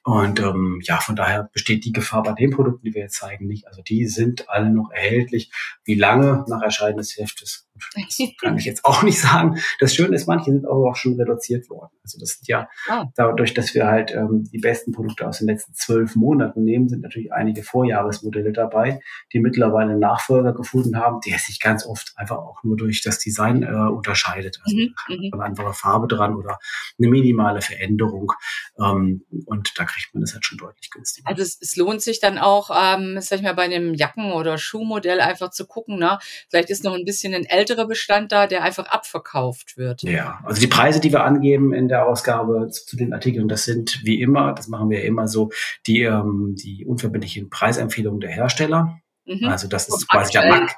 Und 0.03 0.39
ähm, 0.39 0.79
ja, 0.83 0.97
von 0.97 1.15
daher 1.15 1.49
besteht 1.51 1.85
die 1.85 1.91
Gefahr 1.91 2.23
bei 2.23 2.33
den 2.33 2.51
Produkten, 2.51 2.85
die 2.85 2.93
wir 2.93 3.03
jetzt 3.03 3.17
zeigen, 3.17 3.47
nicht. 3.47 3.67
Also 3.67 3.81
die 3.81 4.07
sind 4.07 4.49
alle 4.49 4.69
noch 4.69 4.91
erhältlich. 4.91 5.51
Wie 5.83 5.95
lange 5.95 6.45
nach 6.47 6.61
Erscheinen 6.61 6.97
des 6.97 7.17
Heftes 7.17 7.69
kann 8.41 8.57
ich 8.57 8.65
jetzt 8.65 8.85
auch 8.85 9.03
nicht 9.03 9.19
sagen. 9.19 9.59
Das 9.79 9.93
Schöne 9.93 10.15
ist, 10.15 10.27
manche 10.27 10.51
sind 10.51 10.65
aber 10.65 10.89
auch 10.89 10.95
schon 10.95 11.19
reduziert 11.19 11.69
worden. 11.69 11.91
Also 12.03 12.19
das 12.19 12.31
sind 12.31 12.47
ja 12.47 12.69
ah. 12.87 13.05
dadurch, 13.15 13.53
dass 13.53 13.73
wir 13.73 13.87
halt 13.87 14.11
ähm, 14.11 14.47
die 14.51 14.59
besten 14.59 14.91
Produkte 14.91 15.27
aus 15.27 15.39
den 15.39 15.47
letzten 15.47 15.73
zwölf 15.73 16.15
Monaten 16.15 16.63
nehmen, 16.63 16.89
sind 16.89 17.01
natürlich 17.01 17.33
einige 17.33 17.63
Vorjahresmodelle 17.63 18.51
dabei, 18.51 18.99
die 19.33 19.39
mittlerweile 19.39 19.91
einen 19.91 19.99
Nachfolger 19.99 20.53
gefunden 20.53 20.97
haben, 20.97 21.19
der 21.25 21.37
sich 21.39 21.59
ganz 21.59 21.85
oft 21.85 22.13
einfach 22.15 22.37
auch 22.37 22.63
nur 22.63 22.77
durch 22.77 23.01
das 23.01 23.19
Design 23.19 23.63
äh, 23.63 23.67
unterscheidet. 23.67 24.59
Also 24.63 24.77
mhm. 24.77 24.95
eine 25.07 25.29
mhm. 25.33 25.41
andere 25.41 25.73
Farbe 25.73 26.07
dran 26.07 26.35
oder 26.35 26.59
eine 26.97 27.09
minimale 27.09 27.61
Veränderung. 27.61 28.31
Ähm, 28.79 29.23
und 29.45 29.77
da 29.77 29.85
kriegt 29.85 29.98
man 30.13 30.21
das 30.21 30.33
halt 30.33 30.45
schon 30.45 30.57
deutlich 30.57 30.91
günstiger. 30.91 31.27
Also 31.27 31.41
es, 31.41 31.57
es 31.61 31.75
lohnt 31.75 32.01
sich 32.01 32.19
dann 32.19 32.37
auch, 32.37 32.69
ähm, 32.71 33.19
sag 33.21 33.37
ich 33.39 33.43
mal, 33.43 33.53
bei 33.53 33.63
einem 33.63 33.93
Jacken- 33.93 34.33
oder 34.33 34.57
Schuhmodell 34.57 35.21
einfach 35.21 35.51
zu 35.51 35.65
gucken, 35.65 35.97
ne? 35.97 36.19
Vielleicht 36.49 36.69
ist 36.69 36.83
noch 36.83 36.93
ein 36.93 37.05
bisschen 37.05 37.33
ein 37.33 37.45
älteres 37.45 37.69
ältere 37.69 37.87
Bestand 37.87 38.31
da, 38.31 38.47
der 38.47 38.63
einfach 38.63 38.87
abverkauft 38.87 39.77
wird. 39.77 40.01
Ja, 40.03 40.39
also 40.43 40.59
die 40.59 40.67
Preise, 40.67 40.99
die 40.99 41.11
wir 41.11 41.23
angeben 41.23 41.73
in 41.73 41.87
der 41.87 42.05
Ausgabe 42.05 42.67
zu, 42.69 42.85
zu 42.85 42.97
den 42.97 43.13
Artikeln, 43.13 43.47
das 43.47 43.65
sind 43.65 44.01
wie 44.03 44.21
immer, 44.21 44.53
das 44.53 44.67
machen 44.67 44.89
wir 44.89 45.03
immer 45.03 45.27
so, 45.27 45.51
die, 45.87 46.01
ähm, 46.03 46.55
die 46.57 46.85
unverbindlichen 46.85 47.49
Preisempfehlungen 47.49 48.19
der 48.19 48.31
Hersteller. 48.31 48.99
Mhm. 49.29 49.45
Also 49.47 49.67
das 49.67 49.87
ist 49.87 50.09
quasi 50.09 50.31
der 50.31 50.47
Max, 50.47 50.73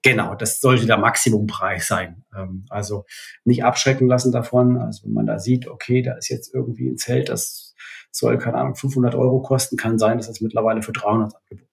genau, 0.00 0.36
das 0.36 0.60
sollte 0.60 0.86
der 0.86 0.96
Maximumpreis 0.96 1.88
sein. 1.88 2.24
Ähm, 2.36 2.64
also 2.70 3.04
nicht 3.44 3.64
abschrecken 3.64 4.06
lassen 4.06 4.30
davon. 4.30 4.78
Also 4.78 5.04
wenn 5.04 5.12
man 5.12 5.26
da 5.26 5.40
sieht, 5.40 5.66
okay, 5.66 6.02
da 6.02 6.14
ist 6.14 6.28
jetzt 6.28 6.54
irgendwie 6.54 6.88
ein 6.88 6.98
Zelt, 6.98 7.28
das 7.28 7.74
soll, 8.12 8.38
keine 8.38 8.58
Ahnung, 8.58 8.76
500 8.76 9.16
Euro 9.16 9.42
kosten, 9.42 9.76
kann 9.76 9.98
sein, 9.98 10.18
dass 10.18 10.28
das 10.28 10.40
mittlerweile 10.40 10.82
für 10.82 10.92
300 10.92 11.34
angeboten 11.34 11.66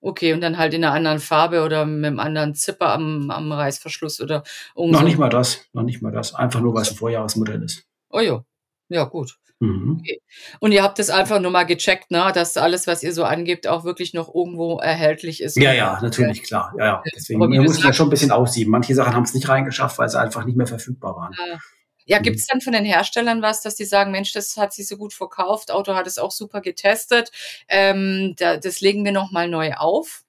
Okay, 0.00 0.32
und 0.32 0.40
dann 0.40 0.58
halt 0.58 0.74
in 0.74 0.84
einer 0.84 0.94
anderen 0.94 1.18
Farbe 1.18 1.64
oder 1.64 1.84
mit 1.84 2.06
einem 2.06 2.20
anderen 2.20 2.54
Zipper 2.54 2.92
am, 2.92 3.30
am 3.30 3.50
Reißverschluss 3.50 4.20
oder 4.20 4.44
Noch 4.76 5.02
nicht 5.02 5.18
mal 5.18 5.28
das, 5.28 5.66
noch 5.72 5.82
nicht 5.82 6.00
mal 6.02 6.12
das. 6.12 6.34
Einfach 6.34 6.60
nur, 6.60 6.72
weil 6.72 6.82
es 6.82 6.90
ein 6.92 6.96
Vorjahresmodell 6.96 7.62
ist. 7.64 7.84
Oh 8.10 8.20
ja, 8.20 8.44
ja 8.88 9.04
gut. 9.04 9.38
Mhm. 9.60 9.98
Okay. 10.00 10.20
Und 10.60 10.72
ihr 10.72 10.82
habt 10.82 10.98
das 10.98 11.10
einfach 11.10 11.40
nur 11.40 11.50
mal 11.50 11.64
gecheckt, 11.64 12.10
ne, 12.10 12.30
dass 12.32 12.56
alles, 12.56 12.86
was 12.86 13.02
ihr 13.02 13.12
so 13.12 13.24
angebt, 13.24 13.66
auch 13.66 13.84
wirklich 13.84 14.14
noch 14.14 14.32
irgendwo 14.32 14.78
erhältlich 14.78 15.42
ist. 15.42 15.56
Ja, 15.56 15.72
ja, 15.72 15.98
natürlich, 16.00 16.44
klar. 16.44 16.72
Ja, 16.78 16.84
ja. 16.84 17.02
Deswegen, 17.14 17.40
wir 17.40 17.62
mussten 17.62 17.84
ja 17.84 17.92
schon 17.92 18.06
ein 18.06 18.10
bisschen 18.10 18.30
aussieben. 18.30 18.70
Manche 18.70 18.94
Sachen 18.94 19.14
haben 19.14 19.24
es 19.24 19.34
nicht 19.34 19.48
reingeschafft, 19.48 19.98
weil 19.98 20.08
sie 20.08 20.20
einfach 20.20 20.44
nicht 20.44 20.56
mehr 20.56 20.68
verfügbar 20.68 21.16
waren. 21.16 21.32
Ja. 21.36 21.58
Ja, 22.08 22.20
mhm. 22.20 22.22
gibt 22.22 22.38
es 22.38 22.46
dann 22.46 22.62
von 22.62 22.72
den 22.72 22.86
Herstellern 22.86 23.42
was, 23.42 23.60
dass 23.60 23.74
die 23.74 23.84
sagen, 23.84 24.10
Mensch, 24.12 24.32
das 24.32 24.56
hat 24.56 24.72
sich 24.72 24.88
so 24.88 24.96
gut 24.96 25.12
verkauft, 25.12 25.70
Auto 25.70 25.94
hat 25.94 26.06
es 26.06 26.18
auch 26.18 26.30
super 26.30 26.62
getestet, 26.62 27.30
ähm, 27.68 28.34
da, 28.38 28.56
das 28.56 28.80
legen 28.80 29.04
wir 29.04 29.12
nochmal 29.12 29.46
neu 29.46 29.74
auf? 29.74 30.24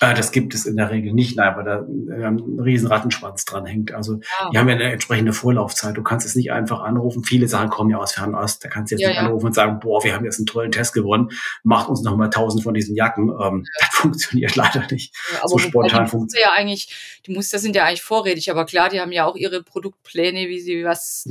Äh, 0.00 0.14
das 0.14 0.32
gibt 0.32 0.54
es 0.54 0.66
in 0.66 0.76
der 0.76 0.90
Regel 0.90 1.12
nicht, 1.12 1.36
nein, 1.36 1.54
weil 1.56 1.64
da 1.64 1.86
äh, 2.12 2.24
ein 2.26 2.58
riesen 2.58 2.88
Rattenschwanz 2.88 3.44
dran 3.44 3.64
hängt. 3.64 3.92
Also 3.92 4.14
ja. 4.14 4.50
die 4.50 4.58
haben 4.58 4.68
ja 4.68 4.74
eine 4.74 4.92
entsprechende 4.92 5.32
Vorlaufzeit. 5.32 5.96
Du 5.96 6.02
kannst 6.02 6.26
es 6.26 6.34
nicht 6.34 6.52
einfach 6.52 6.80
anrufen. 6.82 7.24
Viele 7.24 7.46
Sachen 7.46 7.70
kommen 7.70 7.90
ja 7.90 7.98
aus 7.98 8.12
Fernost. 8.12 8.64
Da 8.64 8.68
kannst 8.68 8.90
du 8.90 8.96
jetzt 8.96 9.02
ja, 9.02 9.08
nicht 9.08 9.18
ja. 9.18 9.24
anrufen 9.24 9.46
und 9.46 9.54
sagen, 9.54 9.78
boah, 9.80 10.02
wir 10.02 10.14
haben 10.14 10.24
jetzt 10.24 10.38
einen 10.38 10.46
tollen 10.46 10.72
Test 10.72 10.94
gewonnen, 10.94 11.30
macht 11.62 11.88
uns 11.88 12.02
noch 12.02 12.16
mal 12.16 12.28
tausend 12.28 12.64
von 12.64 12.74
diesen 12.74 12.96
Jacken. 12.96 13.30
Ähm, 13.40 13.66
Das 13.78 13.88
funktioniert 13.92 14.56
leider 14.56 14.86
nicht. 14.90 15.14
aber 15.38 15.48
so 15.48 15.58
spontan 15.58 16.08
funktioniert. 16.08 16.48
Ja 16.48 16.54
eigentlich, 16.54 17.20
die 17.26 17.32
Muster 17.32 17.58
sind 17.58 17.76
ja 17.76 17.84
eigentlich 17.84 18.02
vorrätig, 18.02 18.50
aber 18.50 18.66
klar, 18.66 18.88
die 18.88 19.00
haben 19.00 19.12
ja 19.12 19.24
auch 19.24 19.36
ihre 19.36 19.62
Produktpläne, 19.62 20.48
wie 20.48 20.60
sie 20.60 20.84
was 20.84 21.26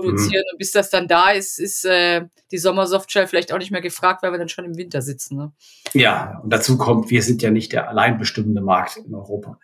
produzieren. 0.00 0.42
Mhm. 0.46 0.52
Und 0.52 0.58
bis 0.58 0.72
das 0.72 0.90
dann 0.90 1.08
da 1.08 1.30
ist, 1.30 1.58
ist 1.58 1.84
äh, 1.84 2.26
die 2.50 2.58
Sommersoftshell 2.58 3.26
vielleicht 3.26 3.52
auch 3.52 3.58
nicht 3.58 3.70
mehr 3.70 3.80
gefragt, 3.80 4.22
weil 4.22 4.32
wir 4.32 4.38
dann 4.38 4.48
schon 4.48 4.64
im 4.64 4.76
Winter 4.76 5.02
sitzen. 5.02 5.36
Ne? 5.36 5.52
Ja, 5.92 6.40
und 6.42 6.52
dazu 6.52 6.78
kommt, 6.78 7.10
wir 7.10 7.22
sind 7.22 7.42
ja 7.42 7.50
nicht 7.50 7.72
der 7.72 7.88
allein 7.88 8.18
bestimmende 8.18 8.60
Markt 8.60 8.96
in 8.96 9.14
Europa. 9.14 9.58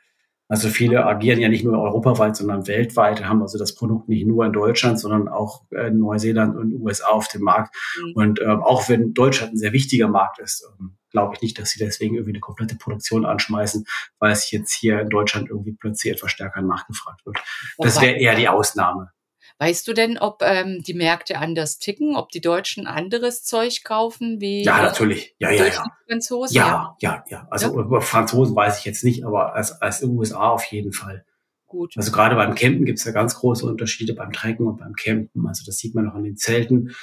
Also 0.48 0.68
viele 0.68 1.04
agieren 1.04 1.40
ja 1.40 1.48
nicht 1.48 1.64
nur 1.64 1.76
europaweit, 1.76 2.36
sondern 2.36 2.68
weltweit, 2.68 3.24
haben 3.24 3.42
also 3.42 3.58
das 3.58 3.74
Produkt 3.74 4.08
nicht 4.08 4.26
nur 4.26 4.44
in 4.46 4.52
Deutschland, 4.52 5.00
sondern 5.00 5.28
auch 5.28 5.62
in 5.70 5.98
Neuseeland 5.98 6.56
und 6.56 6.72
USA 6.74 7.08
auf 7.08 7.26
dem 7.28 7.42
Markt. 7.42 7.74
Mhm. 8.00 8.12
Und 8.14 8.40
ähm, 8.40 8.62
auch 8.62 8.88
wenn 8.88 9.12
Deutschland 9.12 9.54
ein 9.54 9.58
sehr 9.58 9.72
wichtiger 9.72 10.06
Markt 10.06 10.38
ist, 10.38 10.64
ähm, 10.78 10.96
glaube 11.10 11.34
ich 11.34 11.42
nicht, 11.42 11.58
dass 11.58 11.70
sie 11.70 11.78
deswegen 11.78 12.14
irgendwie 12.14 12.32
eine 12.32 12.40
komplette 12.40 12.76
Produktion 12.76 13.24
anschmeißen, 13.24 13.86
weil 14.18 14.32
es 14.32 14.50
jetzt 14.50 14.72
hier 14.72 15.00
in 15.00 15.08
Deutschland 15.08 15.48
irgendwie 15.50 15.72
plötzlich 15.72 16.12
etwas 16.12 16.30
stärker 16.30 16.62
nachgefragt 16.62 17.26
wird. 17.26 17.38
Das 17.78 18.00
wäre 18.00 18.16
eher 18.16 18.36
die 18.36 18.48
Ausnahme. 18.48 19.10
Weißt 19.58 19.88
du 19.88 19.94
denn, 19.94 20.18
ob 20.18 20.42
ähm, 20.42 20.82
die 20.82 20.92
Märkte 20.92 21.38
anders 21.38 21.78
ticken, 21.78 22.14
ob 22.14 22.28
die 22.28 22.42
Deutschen 22.42 22.86
anderes 22.86 23.42
Zeug 23.42 23.84
kaufen 23.84 24.38
wie 24.38 24.62
Ja, 24.62 24.82
natürlich. 24.82 25.34
Ja, 25.38 25.50
ja, 25.50 25.66
ja. 25.66 25.84
Franzosen? 26.06 26.54
Ja, 26.54 26.94
ja, 27.00 27.24
ja. 27.28 27.48
Also 27.50 27.74
ja? 27.74 27.82
über 27.84 28.02
Franzosen 28.02 28.54
weiß 28.54 28.78
ich 28.78 28.84
jetzt 28.84 29.02
nicht, 29.02 29.24
aber 29.24 29.54
als, 29.54 29.80
als 29.80 30.02
USA 30.02 30.50
auf 30.50 30.64
jeden 30.64 30.92
Fall. 30.92 31.24
Gut. 31.66 31.94
Also 31.96 32.12
gerade 32.12 32.36
beim 32.36 32.54
Campen 32.54 32.84
gibt 32.84 32.98
es 32.98 33.04
ja 33.06 33.12
ganz 33.12 33.34
große 33.36 33.66
Unterschiede 33.66 34.12
beim 34.12 34.30
Trecken 34.30 34.66
und 34.66 34.78
beim 34.78 34.92
Campen. 34.92 35.46
Also 35.46 35.64
das 35.64 35.78
sieht 35.78 35.94
man 35.94 36.08
auch 36.08 36.14
an 36.14 36.24
den 36.24 36.36
Zelten. 36.36 36.94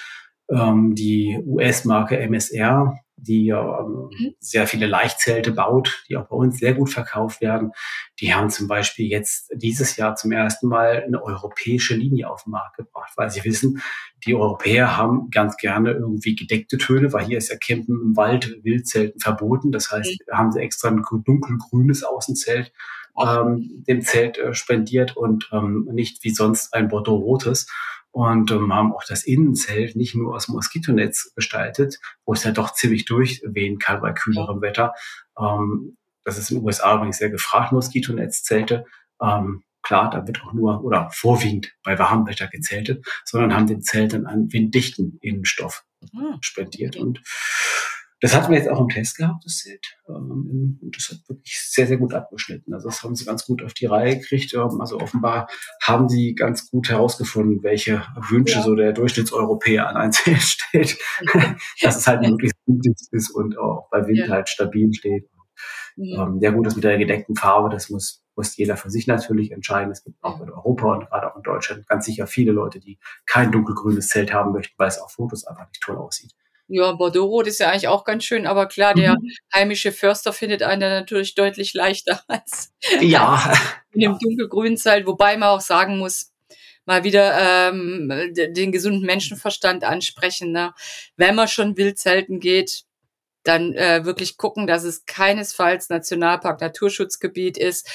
Ähm, 0.50 0.94
die 0.94 1.40
US-Marke 1.46 2.20
MSR 2.20 3.00
die 3.16 3.50
ähm, 3.50 4.10
mhm. 4.12 4.36
sehr 4.40 4.68
viele 4.68 4.86
Leichtzelte 4.86 5.52
baut, 5.52 6.04
die 6.10 6.18
auch 6.18 6.28
bei 6.28 6.36
uns 6.36 6.58
sehr 6.58 6.74
gut 6.74 6.90
verkauft 6.90 7.42
werden. 7.42 7.72
Die 8.20 8.34
haben 8.34 8.50
zum 8.50 8.68
Beispiel 8.68 9.08
jetzt 9.08 9.52
dieses 9.54 9.96
Jahr 9.96 10.16
zum 10.16 10.32
ersten 10.32 10.68
Mal 10.68 11.04
eine 11.06 11.24
europäische 11.24 11.96
Linie 11.96 12.30
auf 12.30 12.44
den 12.44 12.52
Markt 12.52 12.78
gebracht, 12.78 13.14
weil 13.16 13.30
sie 13.30 13.44
wissen, 13.44 13.82
die 14.26 14.36
Europäer 14.36 14.98
haben 14.98 15.30
ganz 15.30 15.58
gerne 15.58 15.92
irgendwie 15.92 16.36
gedeckte 16.36 16.78
Töne, 16.78 17.14
weil 17.14 17.26
hier 17.26 17.38
ist 17.38 17.50
ja 17.50 17.58
Campen 17.58 18.00
im 18.02 18.16
Wald, 18.16 18.60
Wildzelten 18.64 19.20
verboten. 19.20 19.72
Das 19.72 19.92
heißt, 19.92 20.20
mhm. 20.28 20.38
haben 20.38 20.52
sie 20.52 20.62
extra 20.62 20.90
ein 20.90 21.04
dunkelgrünes 21.04 22.04
Außenzelt 22.04 22.72
ähm, 23.20 23.84
dem 23.88 24.02
Zelt 24.02 24.38
äh, 24.38 24.54
spendiert 24.54 25.16
und 25.16 25.50
ähm, 25.52 25.88
nicht 25.92 26.24
wie 26.24 26.32
sonst 26.32 26.74
ein 26.74 26.88
Bordeaux-rotes 26.88 27.68
und 28.14 28.52
ähm, 28.52 28.72
haben 28.72 28.94
auch 28.94 29.04
das 29.04 29.24
Innenzelt 29.24 29.96
nicht 29.96 30.14
nur 30.14 30.36
aus 30.36 30.48
Moskitonetz 30.48 31.34
gestaltet, 31.36 32.00
wo 32.26 32.34
es 32.34 32.44
ja 32.44 32.52
doch 32.52 32.72
ziemlich 32.74 33.06
durchwehen 33.06 33.80
kann 33.80 34.02
bei 34.02 34.14
kühlerem 34.14 34.62
Wetter. 34.62 34.94
Ähm, 35.38 35.98
das 36.24 36.38
ist 36.38 36.52
in 36.52 36.60
den 36.60 36.66
USA 36.66 36.96
übrigens 36.96 37.18
sehr 37.18 37.32
gefragt, 37.32 37.72
Moskitonetz-Zelte. 37.72 38.86
Ähm, 39.20 39.64
klar, 39.82 40.12
da 40.12 40.28
wird 40.28 40.44
auch 40.44 40.54
nur 40.54 40.84
oder 40.84 41.10
vorwiegend 41.12 41.74
bei 41.84 41.98
warmem 41.98 42.28
Wetter 42.28 42.48
gezeltet, 42.48 43.04
sondern 43.26 43.56
haben 43.56 43.68
den 43.68 43.82
Zelten 43.82 44.28
einen 44.28 44.54
winddichten 44.54 45.18
Innenstoff 45.22 45.84
mhm. 46.12 46.38
spendiert. 46.42 46.96
Und 46.96 47.22
das 48.24 48.34
hatten 48.34 48.54
wir 48.54 48.58
jetzt 48.58 48.70
auch 48.70 48.80
im 48.80 48.88
Test 48.88 49.18
gehabt, 49.18 49.44
das 49.44 49.58
Set. 49.58 49.98
Ähm, 50.08 50.80
das 50.96 51.10
hat 51.10 51.28
wirklich 51.28 51.60
sehr, 51.60 51.88
sehr 51.88 51.98
gut 51.98 52.14
abgeschnitten. 52.14 52.74
Also 52.74 52.88
das 52.88 53.04
haben 53.04 53.18
sie 53.18 53.26
ganz 53.26 53.46
gut 53.46 53.62
auf 53.62 53.74
die 53.74 53.86
Reihe 53.86 54.18
gekriegt. 54.18 54.54
Ähm, 54.54 54.80
also 54.80 55.02
offenbar 55.02 55.50
haben 55.82 56.08
sie 56.08 56.34
ganz 56.34 56.72
gut 56.72 56.88
herausgefunden, 56.88 57.64
welche 57.64 58.06
Wünsche 58.30 58.60
ja. 58.60 58.64
so 58.64 58.76
der 58.76 58.94
Durchschnittseuropäer 58.94 59.90
an 59.90 59.98
ein 59.98 60.14
Zelt 60.14 60.42
stellt. 60.42 60.98
dass 61.82 61.98
es 61.98 62.08
halt 62.08 62.22
möglichst 62.30 62.56
gut 62.66 62.86
ist 63.12 63.30
und 63.32 63.58
auch 63.58 63.90
bei 63.92 64.08
Wind 64.08 64.20
ja. 64.20 64.30
halt 64.30 64.48
stabil 64.48 64.94
steht. 64.94 65.30
Ja. 65.98 66.26
Ähm, 66.26 66.40
ja 66.40 66.52
gut, 66.52 66.66
das 66.66 66.76
mit 66.76 66.86
der 66.86 66.98
gedeckten 66.98 67.36
Farbe, 67.36 67.70
das 67.70 67.90
muss, 67.90 68.24
muss 68.38 68.56
jeder 68.56 68.78
für 68.78 68.90
sich 68.90 69.06
natürlich 69.06 69.52
entscheiden. 69.52 69.92
Es 69.92 70.02
gibt 70.02 70.24
auch 70.24 70.40
in 70.40 70.50
Europa 70.50 70.94
und 70.94 71.10
gerade 71.10 71.30
auch 71.30 71.36
in 71.36 71.44
Deutschland 71.44 71.90
ganz 71.90 72.06
sicher 72.06 72.26
viele 72.26 72.54
Leute, 72.54 72.80
die 72.80 73.00
kein 73.26 73.52
dunkelgrünes 73.52 74.08
Zelt 74.08 74.32
haben 74.32 74.54
möchten, 74.54 74.76
weil 74.78 74.88
es 74.88 74.98
auf 74.98 75.12
Fotos 75.12 75.46
einfach 75.46 75.68
nicht 75.68 75.84
toll 75.84 75.98
aussieht. 75.98 76.34
Ja, 76.76 76.92
Bordeaux-Rot 76.94 77.46
ist 77.46 77.60
ja 77.60 77.70
eigentlich 77.70 77.88
auch 77.88 78.04
ganz 78.04 78.24
schön, 78.24 78.48
aber 78.48 78.68
klar, 78.68 78.96
der 78.96 79.12
mhm. 79.12 79.32
heimische 79.54 79.92
Förster 79.92 80.34
findet 80.34 80.64
einen 80.64 80.90
natürlich 80.90 81.36
deutlich 81.36 81.76
leichter 81.76 82.22
als 82.28 82.74
ja. 83.00 83.54
in 83.92 84.02
dem 84.02 84.18
dunkelgrünen 84.20 84.78
Zelt, 84.78 85.06
wobei 85.06 85.38
man 85.38 85.50
auch 85.50 85.62
sagen 85.62 86.00
muss, 86.00 86.32
mal 86.86 87.04
wieder 87.04 87.70
ähm, 87.70 88.12
den 88.34 88.72
gesunden 88.72 89.06
Menschenverstand 89.06 89.84
ansprechen. 89.84 90.52
Ne? 90.52 90.74
Wenn 91.16 91.36
man 91.36 91.48
schon 91.48 91.78
wild 91.78 92.00
zelten 92.00 92.40
geht, 92.40 92.86
dann 93.44 93.74
äh, 93.74 94.04
wirklich 94.06 94.38
gucken, 94.38 94.66
dass 94.66 94.84
es 94.84 95.06
keinesfalls 95.06 95.90
Nationalpark, 95.90 96.60
Naturschutzgebiet 96.60 97.58
ist, 97.58 97.88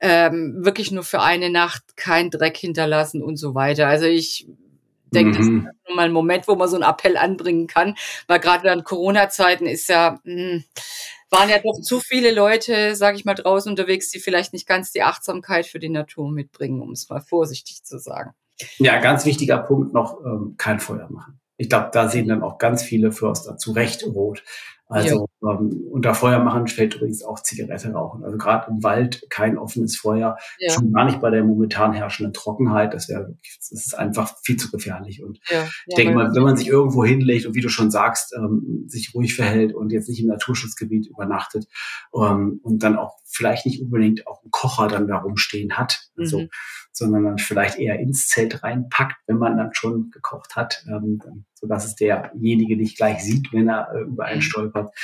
ähm, 0.00 0.56
wirklich 0.64 0.90
nur 0.90 1.04
für 1.04 1.22
eine 1.22 1.48
Nacht 1.48 1.96
kein 1.96 2.30
Dreck 2.30 2.56
hinterlassen 2.56 3.22
und 3.22 3.36
so 3.36 3.54
weiter. 3.54 3.86
Also 3.86 4.06
ich 4.06 4.46
denke, 5.12 5.38
mhm. 5.42 5.64
das 5.64 5.74
ist 5.74 5.94
mal 5.94 6.02
ein 6.02 6.12
Moment, 6.12 6.48
wo 6.48 6.54
man 6.54 6.68
so 6.68 6.76
einen 6.76 6.84
Appell 6.84 7.16
anbringen 7.16 7.66
kann, 7.66 7.94
weil 8.26 8.40
gerade 8.40 8.64
während 8.64 8.84
Corona-Zeiten 8.84 9.66
ist 9.66 9.88
ja, 9.88 10.18
mh, 10.24 10.34
hm, 10.34 10.64
waren 11.30 11.48
ja 11.48 11.58
doch 11.58 11.80
zu 11.80 12.00
viele 12.00 12.32
Leute, 12.32 12.94
sage 12.94 13.16
ich 13.16 13.24
mal, 13.24 13.34
draußen 13.34 13.70
unterwegs, 13.70 14.10
die 14.10 14.20
vielleicht 14.20 14.52
nicht 14.52 14.66
ganz 14.66 14.92
die 14.92 15.02
Achtsamkeit 15.02 15.66
für 15.66 15.78
die 15.78 15.88
Natur 15.88 16.30
mitbringen, 16.30 16.80
um 16.80 16.92
es 16.92 17.08
mal 17.08 17.20
vorsichtig 17.20 17.82
zu 17.84 17.98
sagen. 17.98 18.32
Ja, 18.78 19.00
ganz 19.00 19.26
wichtiger 19.26 19.58
Punkt 19.58 19.92
noch, 19.92 20.24
ähm, 20.24 20.54
kein 20.56 20.80
Feuer 20.80 21.08
machen. 21.10 21.40
Ich 21.56 21.68
glaube, 21.68 21.90
da 21.92 22.08
sehen 22.08 22.28
dann 22.28 22.42
auch 22.42 22.58
ganz 22.58 22.82
viele 22.82 23.12
Förster 23.12 23.56
zu 23.56 23.72
Recht 23.72 24.04
rot. 24.06 24.44
Also. 24.86 25.28
Ähm, 25.48 25.86
unter 25.90 26.14
Feuer 26.14 26.38
machen 26.40 26.66
fällt 26.66 26.94
übrigens 26.94 27.22
auch 27.22 27.42
Zigarette 27.42 27.92
rauchen. 27.92 28.24
Also 28.24 28.38
gerade 28.38 28.70
im 28.70 28.82
Wald 28.82 29.26
kein 29.30 29.58
offenes 29.58 29.96
Feuer, 29.96 30.36
ja. 30.58 30.72
schon 30.72 30.92
gar 30.92 31.04
nicht 31.04 31.20
bei 31.20 31.30
der 31.30 31.44
momentan 31.44 31.92
herrschenden 31.92 32.32
Trockenheit. 32.32 32.94
Das 32.94 33.08
wäre, 33.08 33.36
das 33.58 33.72
ist 33.72 33.98
einfach 33.98 34.34
viel 34.42 34.56
zu 34.56 34.70
gefährlich. 34.70 35.22
Und 35.22 35.40
ja. 35.50 35.66
ich 35.86 35.94
denke 35.94 36.14
mal, 36.14 36.34
wenn 36.34 36.42
man 36.42 36.56
sich 36.56 36.68
irgendwo 36.68 37.04
hinlegt 37.04 37.46
und 37.46 37.54
wie 37.54 37.60
du 37.60 37.68
schon 37.68 37.90
sagst, 37.90 38.34
ähm, 38.36 38.84
sich 38.86 39.14
ruhig 39.14 39.34
verhält 39.34 39.74
und 39.74 39.92
jetzt 39.92 40.08
nicht 40.08 40.20
im 40.20 40.28
Naturschutzgebiet 40.28 41.06
übernachtet 41.06 41.66
ähm, 42.14 42.60
und 42.62 42.82
dann 42.82 42.96
auch 42.96 43.18
vielleicht 43.24 43.66
nicht 43.66 43.82
unbedingt 43.82 44.26
auch 44.26 44.42
einen 44.42 44.50
Kocher 44.50 44.88
dann 44.88 45.08
da 45.08 45.18
rumstehen 45.18 45.76
hat, 45.76 46.08
also, 46.16 46.40
mhm. 46.40 46.48
sondern 46.92 47.24
dann 47.24 47.38
vielleicht 47.38 47.78
eher 47.78 47.98
ins 47.98 48.28
Zelt 48.28 48.62
reinpackt, 48.62 49.16
wenn 49.26 49.38
man 49.38 49.56
dann 49.56 49.70
schon 49.72 50.10
gekocht 50.10 50.56
hat, 50.56 50.84
ähm, 50.88 51.20
dann 51.22 51.44
so 51.58 51.66
dass 51.66 51.86
es 51.86 51.96
derjenige 51.96 52.76
nicht 52.76 52.96
gleich 52.96 53.24
sieht, 53.24 53.52
wenn 53.52 53.68
er 53.68 53.88
äh, 53.94 54.02
über 54.02 54.26
einen 54.26 54.38
mhm. 54.38 54.42
stolpert. 54.42 54.94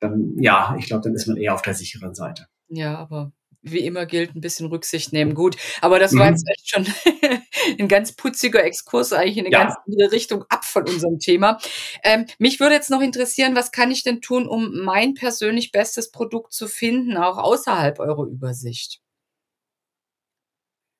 Dann, 0.00 0.34
ja, 0.38 0.76
ich 0.78 0.86
glaube, 0.86 1.02
dann 1.02 1.14
ist 1.14 1.26
man 1.26 1.36
eher 1.36 1.54
auf 1.54 1.62
der 1.62 1.74
sicheren 1.74 2.14
Seite. 2.14 2.46
Ja, 2.68 2.96
aber 2.98 3.32
wie 3.64 3.80
immer 3.80 4.06
gilt, 4.06 4.34
ein 4.34 4.40
bisschen 4.40 4.66
Rücksicht 4.66 5.12
nehmen. 5.12 5.34
Gut, 5.34 5.56
aber 5.80 5.98
das 5.98 6.14
war 6.14 6.26
mhm. 6.26 6.32
jetzt 6.32 6.48
echt 6.48 6.68
schon 6.68 6.86
ein 7.78 7.88
ganz 7.88 8.12
putziger 8.12 8.62
Exkurs 8.62 9.12
eigentlich 9.12 9.38
in 9.38 9.46
eine 9.46 9.52
ja. 9.52 9.64
ganz 9.64 9.76
andere 9.86 10.12
Richtung 10.12 10.44
ab 10.48 10.64
von 10.64 10.86
unserem 10.86 11.18
Thema. 11.18 11.58
Ähm, 12.02 12.26
mich 12.38 12.60
würde 12.60 12.74
jetzt 12.74 12.90
noch 12.90 13.00
interessieren, 13.00 13.56
was 13.56 13.72
kann 13.72 13.90
ich 13.90 14.02
denn 14.02 14.20
tun, 14.20 14.46
um 14.46 14.80
mein 14.84 15.14
persönlich 15.14 15.72
bestes 15.72 16.10
Produkt 16.10 16.52
zu 16.52 16.68
finden, 16.68 17.16
auch 17.16 17.38
außerhalb 17.38 17.98
eurer 17.98 18.26
Übersicht? 18.26 19.00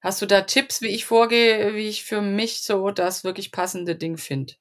Hast 0.00 0.20
du 0.20 0.26
da 0.26 0.42
Tipps, 0.42 0.82
wie 0.82 0.88
ich 0.88 1.06
vorgehe, 1.06 1.74
wie 1.74 1.88
ich 1.88 2.04
für 2.04 2.20
mich 2.20 2.62
so 2.62 2.90
das 2.90 3.24
wirklich 3.24 3.52
passende 3.52 3.96
Ding 3.96 4.18
finde? 4.18 4.54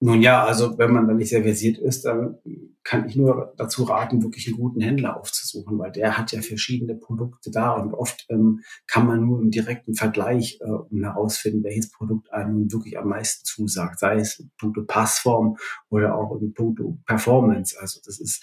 Nun 0.00 0.22
ja, 0.22 0.44
also 0.44 0.78
wenn 0.78 0.92
man 0.92 1.08
da 1.08 1.14
nicht 1.14 1.30
sehr 1.30 1.42
versiert 1.42 1.78
ist, 1.78 2.04
dann 2.04 2.38
kann 2.84 3.06
ich 3.06 3.16
nur 3.16 3.52
dazu 3.56 3.82
raten, 3.82 4.22
wirklich 4.22 4.46
einen 4.46 4.56
guten 4.56 4.80
Händler 4.80 5.16
aufzusuchen, 5.16 5.78
weil 5.78 5.90
der 5.90 6.16
hat 6.16 6.30
ja 6.32 6.40
verschiedene 6.40 6.94
Produkte 6.94 7.50
da 7.50 7.72
und 7.72 7.92
oft 7.92 8.24
ähm, 8.30 8.60
kann 8.86 9.06
man 9.06 9.24
nur 9.24 9.40
im 9.40 9.50
direkten 9.50 9.94
Vergleich 9.94 10.60
äh, 10.60 11.00
herausfinden, 11.02 11.64
welches 11.64 11.90
Produkt 11.90 12.32
einem 12.32 12.72
wirklich 12.72 12.96
am 12.96 13.08
meisten 13.08 13.44
zusagt, 13.44 13.98
sei 13.98 14.16
es 14.16 14.38
in 14.38 14.50
puncto 14.56 14.84
Passform 14.84 15.56
oder 15.90 16.14
auch 16.14 16.40
in 16.40 16.54
puncto 16.54 16.96
Performance. 17.04 17.76
Also 17.78 18.00
das 18.04 18.20
ist 18.20 18.42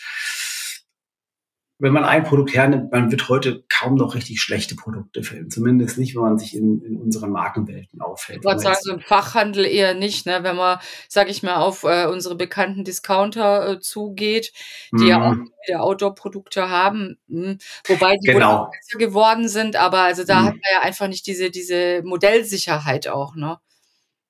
wenn 1.77 1.91
man 1.91 2.05
ein 2.05 2.23
Produkt 2.23 2.53
hernimmt, 2.53 2.91
man 2.91 3.11
wird 3.11 3.27
heute 3.27 3.65
kaum 3.67 3.95
noch 3.95 4.15
richtig 4.15 4.41
schlechte 4.41 4.75
Produkte 4.75 5.23
finden. 5.23 5.49
Zumindest 5.49 5.97
nicht, 5.97 6.15
wenn 6.15 6.21
man 6.21 6.37
sich 6.37 6.55
in, 6.55 6.81
in 6.81 6.95
unseren 6.95 7.31
Markenwelten 7.31 7.99
aufhält. 8.01 8.39
Ich 8.39 8.45
würde 8.45 8.59
sagen, 8.59 8.77
so 8.79 8.93
im 8.93 9.01
Fachhandel 9.01 9.65
eher 9.65 9.93
nicht, 9.93 10.25
ne? 10.25 10.39
Wenn 10.41 10.55
man, 10.55 10.79
sag 11.09 11.29
ich 11.29 11.43
mal, 11.43 11.57
auf 11.57 11.83
äh, 11.83 12.05
unsere 12.05 12.35
bekannten 12.35 12.85
Discounter 12.85 13.71
äh, 13.71 13.79
zugeht, 13.81 14.53
die 14.93 15.03
mm. 15.03 15.07
ja 15.07 15.21
auch 15.21 15.35
mhm. 15.35 15.51
wieder 15.67 15.83
Outdoor-Produkte 15.83 16.69
haben, 16.69 17.17
mh. 17.27 17.57
wobei 17.87 18.15
die 18.23 18.31
genau. 18.31 18.71
besser 18.71 18.97
geworden 18.97 19.49
sind, 19.49 19.75
aber 19.75 19.99
also 19.99 20.23
da 20.23 20.41
mm. 20.41 20.45
hat 20.45 20.53
man 20.53 20.71
ja 20.71 20.81
einfach 20.81 21.09
nicht 21.09 21.27
diese, 21.27 21.51
diese 21.51 22.03
Modellsicherheit 22.05 23.09
auch, 23.09 23.35
ne? 23.35 23.57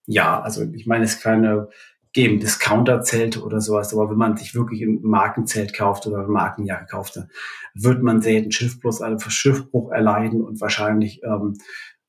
Ja, 0.08 0.42
also 0.42 0.64
ich 0.74 0.88
meine, 0.88 1.04
es 1.04 1.16
ist 1.16 1.22
keine 1.22 1.70
geben, 2.16 2.40
Discounter-Zelte 2.40 3.44
oder 3.44 3.60
sowas. 3.60 3.94
Aber 3.94 4.10
wenn 4.10 4.18
man 4.18 4.38
sich 4.38 4.56
wirklich 4.56 4.82
ein 4.82 5.02
Markenzelt 5.04 5.74
kauft 5.74 6.08
oder 6.08 6.20
eine 6.20 6.28
Markenjacke 6.28 6.86
kauft, 6.86 7.18
dann 7.18 7.30
wird 7.74 8.02
man 8.02 8.22
selten 8.22 8.54
Schiffbruch, 8.54 9.02
Schiffbruch 9.28 9.92
erleiden 9.92 10.42
und 10.42 10.62
wahrscheinlich 10.62 11.22
ähm, 11.24 11.58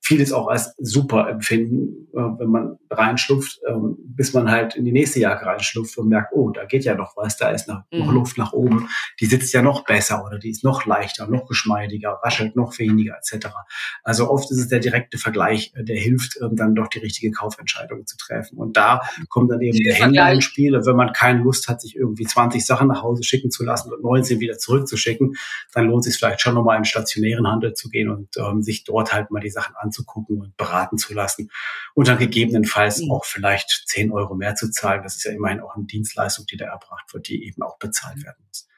vieles 0.06 0.32
auch 0.32 0.46
als 0.46 0.72
super 0.78 1.28
empfinden, 1.28 2.06
äh, 2.14 2.18
wenn 2.38 2.48
man 2.48 2.78
reinschlupft, 2.90 3.60
ähm, 3.68 3.96
bis 3.98 4.34
man 4.34 4.48
halt 4.48 4.76
in 4.76 4.84
die 4.84 4.92
nächste 4.92 5.18
Jacke 5.18 5.46
reinschlupft 5.46 5.98
und 5.98 6.08
merkt, 6.08 6.32
oh, 6.32 6.50
da 6.50 6.64
geht 6.64 6.84
ja 6.84 6.94
noch 6.94 7.16
was, 7.16 7.36
da 7.36 7.50
ist 7.50 7.66
noch, 7.66 7.82
mhm. 7.90 7.98
noch 7.98 8.12
Luft 8.12 8.38
nach 8.38 8.52
oben, 8.52 8.88
die 9.18 9.26
sitzt 9.26 9.52
ja 9.52 9.62
noch 9.62 9.84
besser 9.84 10.24
oder 10.24 10.38
die 10.38 10.50
ist 10.50 10.62
noch 10.62 10.86
leichter, 10.86 11.26
noch 11.26 11.48
geschmeidiger, 11.48 12.20
raschelt 12.22 12.54
noch 12.54 12.78
weniger 12.78 13.16
etc. 13.16 13.48
Also 14.04 14.30
oft 14.30 14.48
ist 14.52 14.58
es 14.58 14.68
der 14.68 14.78
direkte 14.78 15.18
Vergleich, 15.18 15.72
äh, 15.74 15.82
der 15.82 15.96
hilft, 15.96 16.38
ähm, 16.40 16.54
dann 16.54 16.76
doch 16.76 16.86
die 16.86 17.00
richtige 17.00 17.32
Kaufentscheidung 17.32 18.06
zu 18.06 18.16
treffen. 18.16 18.58
Und 18.58 18.76
da 18.76 19.00
kommt 19.28 19.50
dann 19.50 19.60
eben 19.60 19.78
der 19.82 19.94
Händler 19.94 20.32
ins 20.32 20.44
Spiel. 20.44 20.76
Und 20.76 20.86
wenn 20.86 20.96
man 20.96 21.12
keine 21.14 21.42
Lust 21.42 21.66
hat, 21.66 21.80
sich 21.80 21.96
irgendwie 21.96 22.26
20 22.26 22.64
Sachen 22.64 22.86
nach 22.86 23.02
Hause 23.02 23.24
schicken 23.24 23.50
zu 23.50 23.64
lassen 23.64 23.92
und 23.92 24.04
19 24.04 24.38
wieder 24.38 24.56
zurückzuschicken, 24.56 25.34
dann 25.74 25.86
lohnt 25.86 26.06
es 26.06 26.12
sich 26.12 26.20
vielleicht 26.20 26.40
schon 26.40 26.54
nochmal 26.54 26.76
in 26.76 26.82
den 26.82 26.86
stationären 26.86 27.48
Handel 27.48 27.74
zu 27.74 27.88
gehen 27.88 28.08
und 28.08 28.28
ähm, 28.36 28.62
sich 28.62 28.84
dort 28.84 29.12
halt 29.12 29.32
mal 29.32 29.40
die 29.40 29.50
Sachen 29.50 29.74
anzusehen 29.74 29.95
anzugucken 29.96 30.40
und 30.40 30.56
beraten 30.56 30.98
zu 30.98 31.14
lassen 31.14 31.50
und 31.94 32.08
dann 32.08 32.18
gegebenenfalls 32.18 33.00
mhm. 33.00 33.12
auch 33.12 33.24
vielleicht 33.24 33.84
10 33.86 34.12
Euro 34.12 34.34
mehr 34.34 34.54
zu 34.54 34.70
zahlen. 34.70 35.02
Das 35.02 35.16
ist 35.16 35.24
ja 35.24 35.32
immerhin 35.32 35.60
auch 35.60 35.74
eine 35.76 35.84
Dienstleistung, 35.84 36.46
die 36.46 36.56
da 36.56 36.66
erbracht 36.66 37.12
wird, 37.12 37.28
die 37.28 37.46
eben 37.46 37.62
auch 37.62 37.78
bezahlt 37.78 38.22
werden 38.24 38.44
muss. 38.46 38.68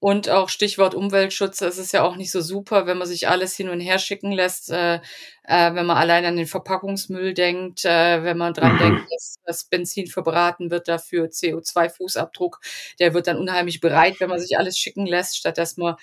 Und 0.00 0.28
auch 0.28 0.50
Stichwort 0.50 0.94
Umweltschutz, 0.94 1.62
es 1.62 1.78
ist 1.78 1.94
ja 1.94 2.02
auch 2.02 2.16
nicht 2.16 2.30
so 2.30 2.42
super, 2.42 2.86
wenn 2.86 2.98
man 2.98 3.08
sich 3.08 3.26
alles 3.26 3.56
hin 3.56 3.70
und 3.70 3.80
her 3.80 3.98
schicken 3.98 4.32
lässt, 4.32 4.70
äh, 4.70 4.96
äh, 5.44 5.74
wenn 5.74 5.86
man 5.86 5.96
allein 5.96 6.26
an 6.26 6.36
den 6.36 6.46
Verpackungsmüll 6.46 7.32
denkt, 7.32 7.86
äh, 7.86 8.22
wenn 8.22 8.36
man 8.36 8.52
dran 8.52 8.74
mhm. 8.74 8.78
denkt, 8.78 9.06
dass 9.10 9.36
das 9.46 9.64
Benzin 9.64 10.06
verbraten 10.06 10.70
wird 10.70 10.88
dafür, 10.88 11.28
CO2-Fußabdruck, 11.28 12.58
der 13.00 13.14
wird 13.14 13.28
dann 13.28 13.38
unheimlich 13.38 13.80
bereit, 13.80 14.16
wenn 14.20 14.28
man 14.28 14.40
sich 14.40 14.58
alles 14.58 14.76
schicken 14.76 15.06
lässt, 15.06 15.38
statt 15.38 15.56
dass 15.56 15.78
man 15.78 15.96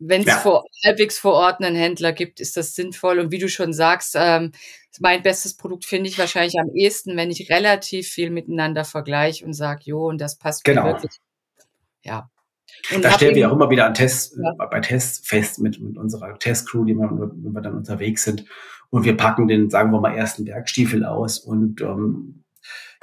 wenn 0.00 0.22
es 0.22 0.28
ja. 0.28 0.36
vor, 0.38 0.64
halbwegs 0.84 1.18
vor 1.18 1.34
Ort 1.34 1.62
einen 1.62 1.76
Händler 1.76 2.12
gibt, 2.12 2.40
ist 2.40 2.56
das 2.56 2.74
sinnvoll. 2.74 3.18
Und 3.18 3.30
wie 3.30 3.38
du 3.38 3.48
schon 3.48 3.72
sagst, 3.72 4.16
ähm, 4.18 4.52
mein 4.98 5.22
bestes 5.22 5.56
Produkt 5.56 5.84
finde 5.84 6.08
ich 6.08 6.18
wahrscheinlich 6.18 6.58
am 6.58 6.74
ehesten, 6.74 7.16
wenn 7.16 7.30
ich 7.30 7.50
relativ 7.50 8.08
viel 8.08 8.30
miteinander 8.30 8.84
vergleiche 8.84 9.44
und 9.44 9.52
sage, 9.52 9.82
jo, 9.84 10.08
und 10.08 10.20
das 10.20 10.36
passt 10.36 10.64
genau. 10.64 10.84
wirklich. 10.84 11.12
Ja. 12.02 12.30
Und 12.94 13.04
da 13.04 13.12
stellen 13.12 13.34
wir 13.34 13.48
auch 13.48 13.54
immer 13.54 13.70
wieder 13.70 13.86
an 13.86 13.94
Tests, 13.94 14.36
ja. 14.42 14.66
bei 14.66 14.80
Tests 14.80 15.26
fest 15.26 15.60
mit, 15.60 15.80
mit 15.80 15.98
unserer 15.98 16.38
Testcrew, 16.38 16.84
die 16.84 16.94
wir, 16.94 17.10
wenn 17.10 17.52
wir 17.52 17.60
dann 17.60 17.76
unterwegs 17.76 18.24
sind. 18.24 18.44
Und 18.88 19.04
wir 19.04 19.16
packen 19.16 19.48
den, 19.48 19.70
sagen 19.70 19.92
wir 19.92 20.00
mal, 20.00 20.16
ersten 20.16 20.44
Bergstiefel 20.44 21.04
aus 21.04 21.38
und 21.38 21.80
ähm, 21.82 22.42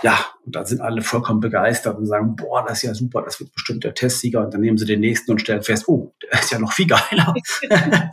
ja, 0.04 0.26
und 0.46 0.56
da 0.56 0.64
sind 0.64 0.80
alle 0.82 1.02
vollkommen 1.02 1.40
begeistert 1.40 1.98
und 1.98 2.06
sagen, 2.06 2.36
boah, 2.36 2.64
das 2.64 2.78
ist 2.78 2.84
ja 2.84 2.94
super, 2.94 3.24
das 3.24 3.40
wird 3.40 3.52
bestimmt 3.52 3.84
der 3.84 3.96
Testsieger. 3.96 4.42
Und 4.42 4.54
dann 4.54 4.62
nehmen 4.62 4.78
sie 4.78 4.86
den 4.86 5.00
nächsten 5.00 5.32
und 5.32 5.40
stellen 5.40 5.64
fest, 5.64 5.88
oh, 5.88 6.14
der 6.22 6.40
ist 6.40 6.52
ja 6.52 6.60
noch 6.60 6.72
viel 6.72 6.86
geiler. 6.86 7.34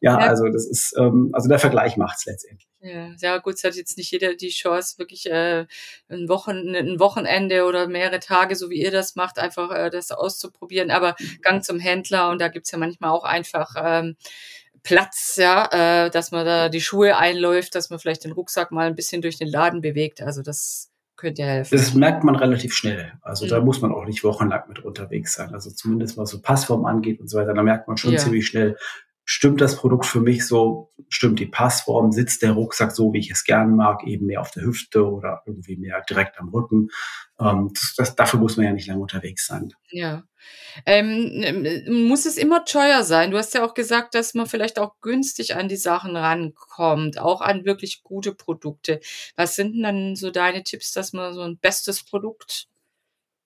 ja, 0.00 0.16
also 0.16 0.48
das 0.48 0.66
ist, 0.66 0.94
ähm, 0.98 1.30
also 1.32 1.48
der 1.48 1.60
Vergleich 1.60 1.96
macht's 1.96 2.26
letztendlich. 2.26 2.68
Ja, 2.80 3.14
ja, 3.18 3.38
gut, 3.38 3.54
es 3.54 3.64
hat 3.64 3.76
jetzt 3.76 3.96
nicht 3.96 4.10
jeder 4.10 4.34
die 4.34 4.50
Chance, 4.50 4.98
wirklich 4.98 5.24
äh, 5.26 5.66
ein, 6.08 6.28
Wochen, 6.28 6.74
ein 6.74 6.98
Wochenende 6.98 7.64
oder 7.64 7.86
mehrere 7.86 8.18
Tage, 8.18 8.56
so 8.56 8.70
wie 8.70 8.82
ihr 8.82 8.90
das 8.90 9.14
macht, 9.14 9.38
einfach 9.38 9.70
äh, 9.70 9.88
das 9.88 10.10
auszuprobieren. 10.10 10.90
Aber 10.90 11.14
Gang 11.42 11.64
zum 11.64 11.78
Händler 11.78 12.28
und 12.30 12.40
da 12.40 12.48
gibt's 12.48 12.72
ja 12.72 12.78
manchmal 12.78 13.10
auch 13.10 13.24
einfach 13.24 13.74
ähm, 13.78 14.16
Platz, 14.84 15.36
ja, 15.36 16.04
äh, 16.04 16.10
dass 16.10 16.30
man 16.30 16.44
da 16.44 16.68
die 16.68 16.82
Schuhe 16.82 17.16
einläuft, 17.16 17.74
dass 17.74 17.90
man 17.90 17.98
vielleicht 17.98 18.24
den 18.24 18.32
Rucksack 18.32 18.70
mal 18.70 18.86
ein 18.86 18.94
bisschen 18.94 19.22
durch 19.22 19.38
den 19.38 19.48
Laden 19.48 19.80
bewegt. 19.80 20.20
Also 20.20 20.42
das 20.42 20.90
könnte 21.16 21.42
ja 21.42 21.48
helfen. 21.48 21.76
Das 21.76 21.94
merkt 21.94 22.22
man 22.22 22.36
relativ 22.36 22.74
schnell. 22.74 23.12
Also 23.22 23.46
mhm. 23.46 23.50
da 23.50 23.60
muss 23.60 23.80
man 23.80 23.92
auch 23.92 24.04
nicht 24.04 24.22
wochenlang 24.24 24.68
mit 24.68 24.80
unterwegs 24.80 25.34
sein. 25.34 25.54
Also 25.54 25.70
zumindest 25.70 26.18
was 26.18 26.30
so 26.30 26.40
Passform 26.40 26.84
angeht 26.84 27.18
und 27.18 27.28
so 27.28 27.38
weiter, 27.38 27.54
da 27.54 27.62
merkt 27.62 27.88
man 27.88 27.96
schon 27.96 28.12
ja. 28.12 28.18
ziemlich 28.18 28.46
schnell, 28.46 28.76
stimmt 29.24 29.60
das 29.60 29.76
Produkt 29.76 30.06
für 30.06 30.20
mich 30.20 30.46
so, 30.46 30.92
stimmt 31.08 31.40
die 31.40 31.46
Passform, 31.46 32.12
sitzt 32.12 32.42
der 32.42 32.52
Rucksack 32.52 32.92
so, 32.92 33.12
wie 33.12 33.18
ich 33.18 33.30
es 33.30 33.44
gerne 33.44 33.72
mag, 33.72 34.06
eben 34.06 34.26
mehr 34.26 34.40
auf 34.40 34.50
der 34.50 34.64
Hüfte 34.64 35.10
oder 35.10 35.42
irgendwie 35.46 35.76
mehr 35.76 36.02
direkt 36.08 36.38
am 36.38 36.50
Rücken. 36.50 36.90
Ähm, 37.40 37.70
das, 37.72 37.94
das, 37.96 38.16
dafür 38.16 38.38
muss 38.38 38.56
man 38.56 38.66
ja 38.66 38.72
nicht 38.72 38.86
lange 38.86 39.00
unterwegs 39.00 39.46
sein. 39.46 39.72
Ja. 39.90 40.24
Ähm, 40.84 41.86
muss 42.06 42.26
es 42.26 42.36
immer 42.36 42.66
teuer 42.66 43.02
sein? 43.02 43.30
Du 43.30 43.38
hast 43.38 43.54
ja 43.54 43.64
auch 43.64 43.74
gesagt, 43.74 44.14
dass 44.14 44.34
man 44.34 44.46
vielleicht 44.46 44.78
auch 44.78 45.00
günstig 45.00 45.56
an 45.56 45.68
die 45.68 45.76
Sachen 45.76 46.16
rankommt, 46.16 47.18
auch 47.18 47.40
an 47.40 47.64
wirklich 47.64 48.02
gute 48.02 48.34
Produkte. 48.34 49.00
Was 49.36 49.56
sind 49.56 49.74
denn 49.74 49.82
dann 49.82 50.16
so 50.16 50.30
deine 50.30 50.64
Tipps, 50.64 50.92
dass 50.92 51.14
man 51.14 51.32
so 51.32 51.40
ein 51.40 51.58
bestes 51.58 52.04
Produkt 52.04 52.66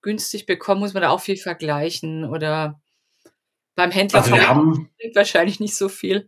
günstig 0.01 0.45
bekommt? 0.45 0.81
Muss 0.81 0.93
man 0.93 1.03
da 1.03 1.09
auch 1.09 1.21
viel 1.21 1.37
vergleichen 1.37 2.25
oder 2.25 2.81
Beim 3.79 3.91
Händler 3.91 4.19
also 4.19 4.33
wir 4.33 4.45
haben, 4.45 4.89
wahrscheinlich 5.15 5.61
nicht 5.61 5.73
so 5.73 5.87
viel. 5.87 6.27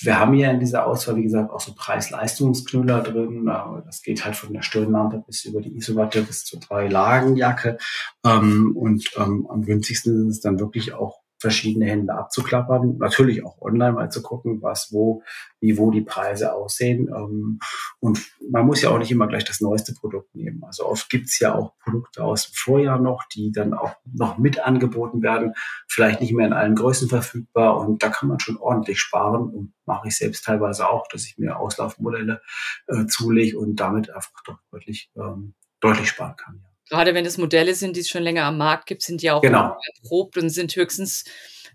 Wir 0.00 0.18
haben 0.18 0.34
ja 0.34 0.50
in 0.50 0.58
dieser 0.58 0.84
Auswahl, 0.84 1.14
wie 1.14 1.22
gesagt, 1.22 1.52
auch 1.52 1.60
so 1.60 1.74
Preis-Leistungsknüller 1.76 3.02
drin. 3.02 3.46
Das 3.84 4.02
geht 4.02 4.24
halt 4.24 4.34
von 4.34 4.52
der 4.52 4.62
Stirnlampe 4.62 5.22
bis 5.24 5.44
über 5.44 5.60
die 5.60 5.76
Isomatte 5.76 6.22
bis 6.22 6.44
zur 6.44 6.58
Drei-Lagen-Jacke. 6.58 7.78
Ähm, 8.24 8.76
und 8.76 9.08
ähm, 9.16 9.46
am 9.48 9.62
günstigsten 9.62 10.28
ist 10.28 10.38
es 10.38 10.40
dann 10.40 10.58
wirklich 10.58 10.92
auch 10.92 11.20
verschiedene 11.38 11.86
Hände 11.86 12.14
abzuklappern. 12.14 12.98
Natürlich 12.98 13.44
auch 13.44 13.60
online 13.60 13.92
mal 13.92 14.10
zu 14.10 14.22
gucken, 14.22 14.62
was, 14.62 14.88
wo, 14.92 15.22
wie, 15.60 15.76
wo 15.76 15.90
die 15.90 16.02
Preise 16.02 16.54
aussehen. 16.54 17.08
Ähm, 17.08 17.58
und 18.00 18.20
man 18.50 18.66
muss 18.66 18.82
ja 18.82 18.90
auch 18.90 18.98
nicht 18.98 19.10
immer 19.10 19.26
gleich 19.26 19.44
das 19.44 19.60
neueste 19.60 19.94
Produkt 19.94 20.34
nehmen. 20.34 20.62
Also 20.64 20.86
oft 20.86 21.08
gibt's 21.10 21.38
ja 21.38 21.54
auch 21.54 21.76
Produkte 21.78 22.24
aus 22.24 22.46
dem 22.46 22.54
Vorjahr 22.54 22.98
noch, 22.98 23.24
die 23.34 23.52
dann 23.52 23.74
auch 23.74 23.94
noch 24.04 24.38
mit 24.38 24.64
angeboten 24.64 25.22
werden, 25.22 25.52
vielleicht 25.88 26.20
nicht 26.20 26.32
mehr 26.32 26.46
in 26.46 26.52
allen 26.52 26.74
Größen 26.74 27.08
verfügbar. 27.08 27.78
Und 27.78 28.02
da 28.02 28.08
kann 28.08 28.28
man 28.28 28.40
schon 28.40 28.56
ordentlich 28.56 29.00
sparen 29.00 29.50
und 29.50 29.72
mache 29.84 30.08
ich 30.08 30.16
selbst 30.16 30.44
teilweise 30.44 30.88
auch, 30.88 31.06
dass 31.08 31.26
ich 31.26 31.38
mir 31.38 31.58
Auslaufmodelle 31.58 32.40
äh, 32.88 33.06
zulege 33.06 33.58
und 33.58 33.76
damit 33.76 34.10
einfach 34.10 34.42
doch 34.44 34.58
deutlich, 34.70 35.10
ähm, 35.16 35.54
deutlich 35.80 36.08
sparen 36.08 36.36
kann. 36.36 36.60
Ja. 36.62 36.75
Gerade 36.88 37.14
wenn 37.14 37.26
es 37.26 37.38
Modelle 37.38 37.74
sind, 37.74 37.96
die 37.96 38.00
es 38.00 38.08
schon 38.08 38.22
länger 38.22 38.44
am 38.44 38.58
Markt 38.58 38.86
gibt, 38.86 39.02
sind 39.02 39.22
die 39.22 39.30
auch 39.30 39.42
genau. 39.42 39.76
erprobt 40.02 40.36
und 40.36 40.50
sind 40.50 40.74
höchstens 40.74 41.24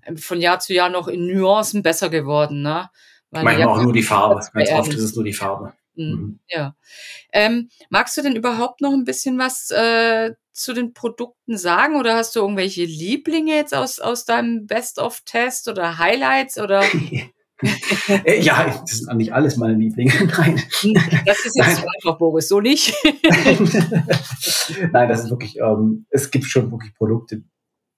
ähm, 0.05 0.17
von 0.17 0.39
Jahr 0.39 0.59
zu 0.59 0.73
Jahr 0.73 0.89
noch 0.89 1.07
in 1.07 1.27
Nuancen 1.27 1.83
besser 1.83 2.09
geworden. 2.09 2.61
Ne? 2.61 2.89
Weil 3.29 3.43
Manchmal 3.43 3.67
auch 3.67 3.81
nur 3.81 3.93
die 3.93 4.03
Farbe. 4.03 4.41
Ganz 4.53 4.71
oft 4.71 4.93
ist 4.93 5.01
es 5.01 5.15
nur 5.15 5.25
die 5.25 5.33
Farbe. 5.33 5.73
Mhm. 5.95 6.05
mhm. 6.05 6.39
Ja. 6.47 6.75
Ähm, 7.33 7.69
magst 7.89 8.17
du 8.17 8.21
denn 8.21 8.35
überhaupt 8.35 8.81
noch 8.81 8.93
ein 8.93 9.05
bisschen 9.05 9.37
was 9.37 9.71
äh, 9.71 10.33
zu 10.53 10.73
den 10.73 10.93
Produkten 10.93 11.57
sagen 11.57 11.95
oder 11.95 12.15
hast 12.15 12.35
du 12.35 12.41
irgendwelche 12.41 12.83
Lieblinge 12.83 13.55
jetzt 13.55 13.73
aus, 13.73 13.99
aus 13.99 14.25
deinem 14.25 14.67
Best-of-Test 14.67 15.67
oder 15.67 15.97
Highlights 15.97 16.57
oder? 16.57 16.83
Äh, 18.25 18.41
ja, 18.41 18.65
das 18.81 18.99
sind 18.99 19.17
nicht 19.17 19.33
alles 19.33 19.57
meine 19.57 19.73
Lieblinge. 19.73 20.11
Nein. 20.37 20.61
Das 21.25 21.45
ist 21.45 21.55
jetzt 21.55 21.77
Nein. 21.77 21.85
einfach, 21.95 22.17
Boris, 22.17 22.47
so 22.47 22.59
nicht. 22.59 22.93
Nein, 24.91 25.09
das 25.09 25.23
ist 25.23 25.29
wirklich, 25.29 25.57
ähm, 25.59 26.05
es 26.09 26.31
gibt 26.31 26.45
schon 26.45 26.71
wirklich 26.71 26.93
Produkte, 26.95 27.43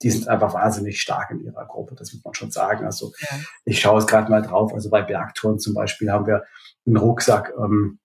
die 0.02 0.12
sind 0.12 0.28
einfach 0.28 0.54
wahnsinnig 0.54 1.02
stark 1.02 1.32
in 1.32 1.40
ihrer 1.40 1.66
Gruppe, 1.66 1.96
das 1.96 2.14
muss 2.14 2.24
man 2.24 2.34
schon 2.34 2.52
sagen. 2.52 2.86
Also 2.86 3.14
ja. 3.20 3.38
ich 3.66 3.80
schaue 3.80 4.00
es 4.00 4.08
gerade 4.08 4.30
mal 4.30 4.42
drauf. 4.42 4.74
Also 4.74 4.90
bei 4.90 5.02
Bergtouren 5.02 5.60
zum 5.60 5.74
Beispiel 5.74 6.12
haben 6.12 6.28
wir 6.28 6.44
einen 6.86 6.98
Rucksack, 6.98 7.54
ähm, 7.58 8.00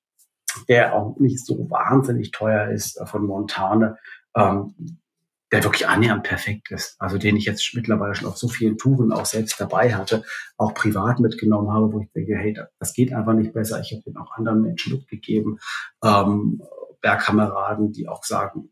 der 0.68 0.94
auch 0.94 1.18
nicht 1.18 1.44
so 1.44 1.68
wahnsinnig 1.70 2.30
teuer 2.30 2.68
ist, 2.70 3.00
äh, 3.00 3.06
von 3.06 3.26
Montane. 3.26 3.98
Ähm, 4.36 5.00
der 5.52 5.64
wirklich 5.64 5.88
annähernd 5.88 6.24
perfekt 6.24 6.70
ist. 6.70 6.96
Also 6.98 7.18
den 7.18 7.36
ich 7.36 7.44
jetzt 7.44 7.74
mittlerweile 7.74 8.14
schon 8.14 8.28
auf 8.28 8.36
so 8.36 8.48
vielen 8.48 8.76
Touren 8.76 9.12
auch 9.12 9.24
selbst 9.24 9.60
dabei 9.60 9.94
hatte, 9.94 10.24
auch 10.56 10.74
privat 10.74 11.20
mitgenommen 11.20 11.72
habe, 11.72 11.92
wo 11.92 12.00
ich 12.00 12.10
denke, 12.12 12.36
hey, 12.36 12.58
das 12.78 12.92
geht 12.92 13.12
einfach 13.12 13.32
nicht 13.32 13.52
besser. 13.52 13.80
Ich 13.80 13.92
habe 13.92 14.02
den 14.02 14.16
auch 14.16 14.32
anderen 14.32 14.62
Menschen 14.62 14.94
mitgegeben, 14.94 15.58
ähm, 16.04 16.62
Bergkameraden, 17.00 17.92
die 17.92 18.08
auch 18.08 18.24
sagen, 18.24 18.70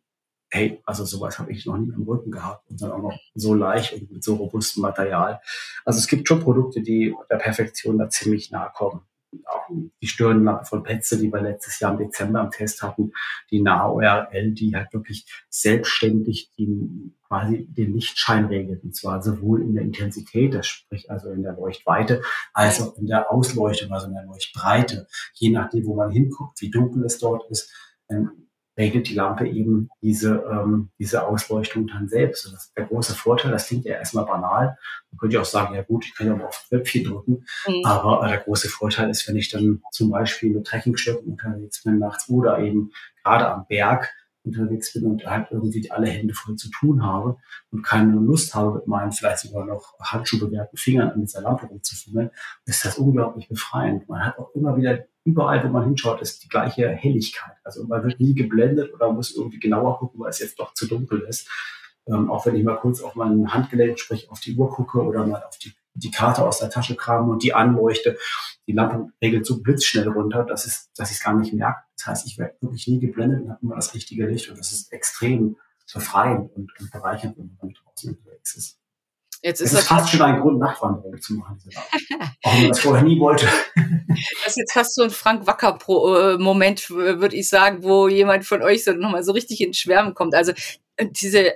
hey, 0.51 0.81
also 0.85 1.05
sowas 1.05 1.39
habe 1.39 1.53
ich 1.53 1.67
noch 1.67 1.77
nie 1.77 1.93
am 1.95 2.03
Rücken 2.03 2.31
gehabt 2.31 2.69
und 2.71 2.81
dann 2.81 2.93
auch 2.93 3.03
noch 3.03 3.19
so 3.35 3.55
leicht 3.55 3.95
und 3.95 4.11
mit 4.11 4.23
so 4.23 4.35
robustem 4.37 4.83
Material. 4.83 5.41
Also 5.85 5.99
es 5.99 6.07
gibt 6.07 6.29
schon 6.29 6.41
Produkte, 6.41 6.83
die 6.83 7.15
der 7.31 7.37
Perfektion 7.37 7.99
da 7.99 8.09
ziemlich 8.09 8.51
nahe 8.51 8.71
kommen 8.75 9.03
auch 9.47 9.69
die 10.01 10.07
Stirnlampe 10.07 10.65
von 10.65 10.83
Petze, 10.83 11.19
die 11.19 11.33
wir 11.33 11.41
letztes 11.41 11.81
Jahr 11.81 11.93
im 11.93 11.99
Dezember 11.99 12.41
im 12.43 12.51
Test 12.51 12.83
hatten, 12.83 13.13
die 13.51 13.61
NAORL, 13.61 14.53
die 14.53 14.75
halt 14.75 14.93
wirklich 14.93 15.27
selbstständig 15.49 16.53
den, 16.59 17.17
quasi 17.27 17.67
den 17.67 17.95
Lichtschein 17.95 18.47
regelt. 18.47 18.85
Und 18.85 18.95
zwar 18.95 19.23
sowohl 19.23 19.63
in 19.63 19.75
der 19.75 19.85
Intensität, 19.85 20.55
das 20.55 20.67
sprich 20.67 21.11
also 21.11 21.31
in 21.31 21.43
der 21.43 21.55
Leuchtweite, 21.55 22.23
als 22.53 22.81
auch 22.81 22.97
in 22.97 23.07
der 23.07 23.31
Ausleuchtung, 23.31 23.93
also 23.93 24.07
in 24.07 24.15
der 24.15 24.25
Leuchtbreite. 24.25 25.07
Je 25.35 25.51
nachdem, 25.51 25.87
wo 25.87 25.95
man 25.95 26.11
hinguckt, 26.11 26.61
wie 26.61 26.71
dunkel 26.71 27.05
es 27.05 27.19
dort 27.19 27.51
ist, 27.51 27.73
regelt 28.77 29.09
die 29.09 29.15
Lampe 29.15 29.49
eben 29.49 29.89
diese, 30.03 30.45
ähm, 30.51 30.91
diese 30.99 31.27
Ausleuchtung 31.27 31.87
dann 31.87 32.09
selbst. 32.09 32.47
Und 32.47 32.55
das 32.55 32.67
ist 32.67 32.77
der 32.77 32.85
große 32.85 33.15
Vorteil, 33.15 33.53
das 33.53 33.69
klingt 33.69 33.85
ja 33.85 33.95
erstmal 33.95 34.27
banal. 34.27 34.77
Man 35.11 35.19
könnte 35.19 35.35
ja 35.35 35.41
auch 35.41 35.47
sagen, 35.47 35.75
ja 35.75 35.83
gut, 35.83 36.05
ich 36.05 36.15
kann 36.15 36.27
ja 36.27 36.37
mal 36.37 36.47
auf 36.47 36.67
Knöpfchen 36.69 37.05
drücken. 37.05 37.45
Mhm. 37.67 37.85
Aber 37.85 38.25
äh, 38.25 38.29
der 38.29 38.39
große 38.39 38.69
Vorteil 38.69 39.09
ist, 39.11 39.27
wenn 39.29 39.37
ich 39.37 39.51
dann 39.51 39.83
zum 39.93 40.11
Beispiel 40.11 40.51
mit 40.51 40.67
Trekkingschirmen 40.67 41.25
unterwegs 41.25 41.83
bin 41.83 41.99
nachts 41.99 42.29
oder 42.29 42.59
eben 42.59 42.93
gerade 43.23 43.49
am 43.49 43.67
Berg 43.67 44.13
unterwegs 44.47 44.93
bin 44.93 45.05
und 45.05 45.27
halt 45.27 45.49
irgendwie 45.51 45.91
alle 45.91 46.07
Hände 46.07 46.35
voll 46.35 46.57
zu 46.57 46.71
tun 46.71 47.05
habe 47.05 47.37
und 47.71 47.83
keine 47.83 48.13
Lust 48.13 48.55
habe, 48.55 48.77
mit 48.77 48.87
meinen 48.87 49.13
vielleicht 49.13 49.41
sogar 49.41 49.67
noch 49.67 49.99
handschuhbewehrten 50.01 50.79
Fingern 50.79 51.11
an 51.11 51.21
dieser 51.21 51.43
Lampe 51.43 51.67
rumzufummeln, 51.67 52.31
ist 52.65 52.85
das 52.85 52.99
unglaublich 52.99 53.49
befreiend. 53.49 54.09
Man 54.09 54.25
hat 54.25 54.39
auch 54.39 54.55
immer 54.55 54.77
wieder 54.77 55.05
überall, 55.25 55.63
wo 55.65 55.69
man 55.69 55.85
hinschaut, 55.85 56.23
ist 56.23 56.45
die 56.45 56.49
gleiche 56.49 56.89
Helligkeit. 56.89 57.57
Also 57.65 57.85
man 57.85 58.03
wird 58.05 58.21
nie 58.21 58.35
geblendet 58.35 58.95
oder 58.95 59.13
muss 59.13 59.37
irgendwie 59.37 59.59
genauer 59.59 59.99
gucken, 59.99 60.21
weil 60.21 60.31
es 60.31 60.39
jetzt 60.39 60.59
doch 60.61 60.73
zu 60.73 60.87
dunkel 60.87 61.21
ist. 61.21 61.51
Ähm, 62.07 62.31
auch 62.31 62.47
wenn 62.47 62.55
ich 62.55 62.63
mal 62.63 62.77
kurz 62.77 63.03
auf 63.03 63.17
mein 63.17 63.53
Handgelenk, 63.53 63.99
sprich 63.99 64.31
auf 64.31 64.39
die 64.39 64.55
Uhr 64.55 64.71
gucke 64.71 65.03
oder 65.03 65.27
mal 65.27 65.43
auf 65.43 65.59
die, 65.59 65.73
die 65.97 66.11
Karte 66.11 66.45
aus 66.45 66.59
der 66.59 66.71
Tasche 66.71 66.97
krame 66.97 67.33
und 67.33 67.43
die 67.43 67.55
anleuchte, 67.55 68.19
die 68.67 68.73
Lampe 68.73 69.13
regelt 69.23 69.47
so 69.47 69.63
blitzschnell 69.63 70.09
runter, 70.09 70.45
dass, 70.45 70.67
es, 70.67 70.91
dass 70.97 71.11
ich 71.11 71.19
es 71.19 71.23
gar 71.23 71.35
nicht 71.35 71.53
merke. 71.53 71.81
Das 71.97 72.07
heißt, 72.07 72.27
ich 72.27 72.39
werde 72.39 72.57
wirklich 72.61 72.87
nie 72.89 73.01
geblendet 73.01 73.43
und 73.43 73.51
habe 73.51 73.61
immer 73.63 73.77
das 73.77 73.95
richtige 73.95 74.27
Licht 74.27 74.51
und 74.51 74.59
das 74.59 74.73
ist 74.73 74.93
extrem 74.93 75.57
befreiend 75.93 76.51
und, 76.55 76.73
und 76.79 76.91
bereichernd, 76.91 77.39
wenn 77.39 77.57
man 77.61 77.73
draußen 77.73 78.11
unterwegs 78.11 78.57
ist. 78.57 78.79
Jetzt 79.43 79.61
ist 79.61 79.75
das 79.75 79.83
ist 79.83 79.89
fast 79.89 80.11
schon 80.11 80.23
ein 80.23 80.41
Grund, 80.41 80.59
Nachtwanderung 80.59 81.21
zu 81.21 81.35
machen. 81.35 81.59
Auch 82.43 82.53
wenn 82.53 82.63
man 82.63 82.69
das 82.71 82.81
vorher 82.81 83.05
nie 83.05 83.21
wollte. 83.21 83.47
Das 83.77 84.49
ist 84.49 84.57
jetzt 84.57 84.73
fast 84.73 84.95
so 84.95 85.03
ein 85.03 85.11
Frank 85.11 85.47
Wacker-Moment, 85.47 86.91
äh, 86.91 87.21
würde 87.21 87.37
ich 87.37 87.49
sagen, 87.49 87.85
wo 87.85 88.09
jemand 88.09 88.45
von 88.45 88.63
euch 88.63 88.85
so 88.85 88.93
nochmal 88.93 89.23
so 89.23 89.33
richtig 89.33 89.61
ins 89.61 89.79
Schwärmen 89.79 90.15
kommt. 90.15 90.35
Also 90.35 90.53
äh, 90.97 91.07
diese 91.11 91.53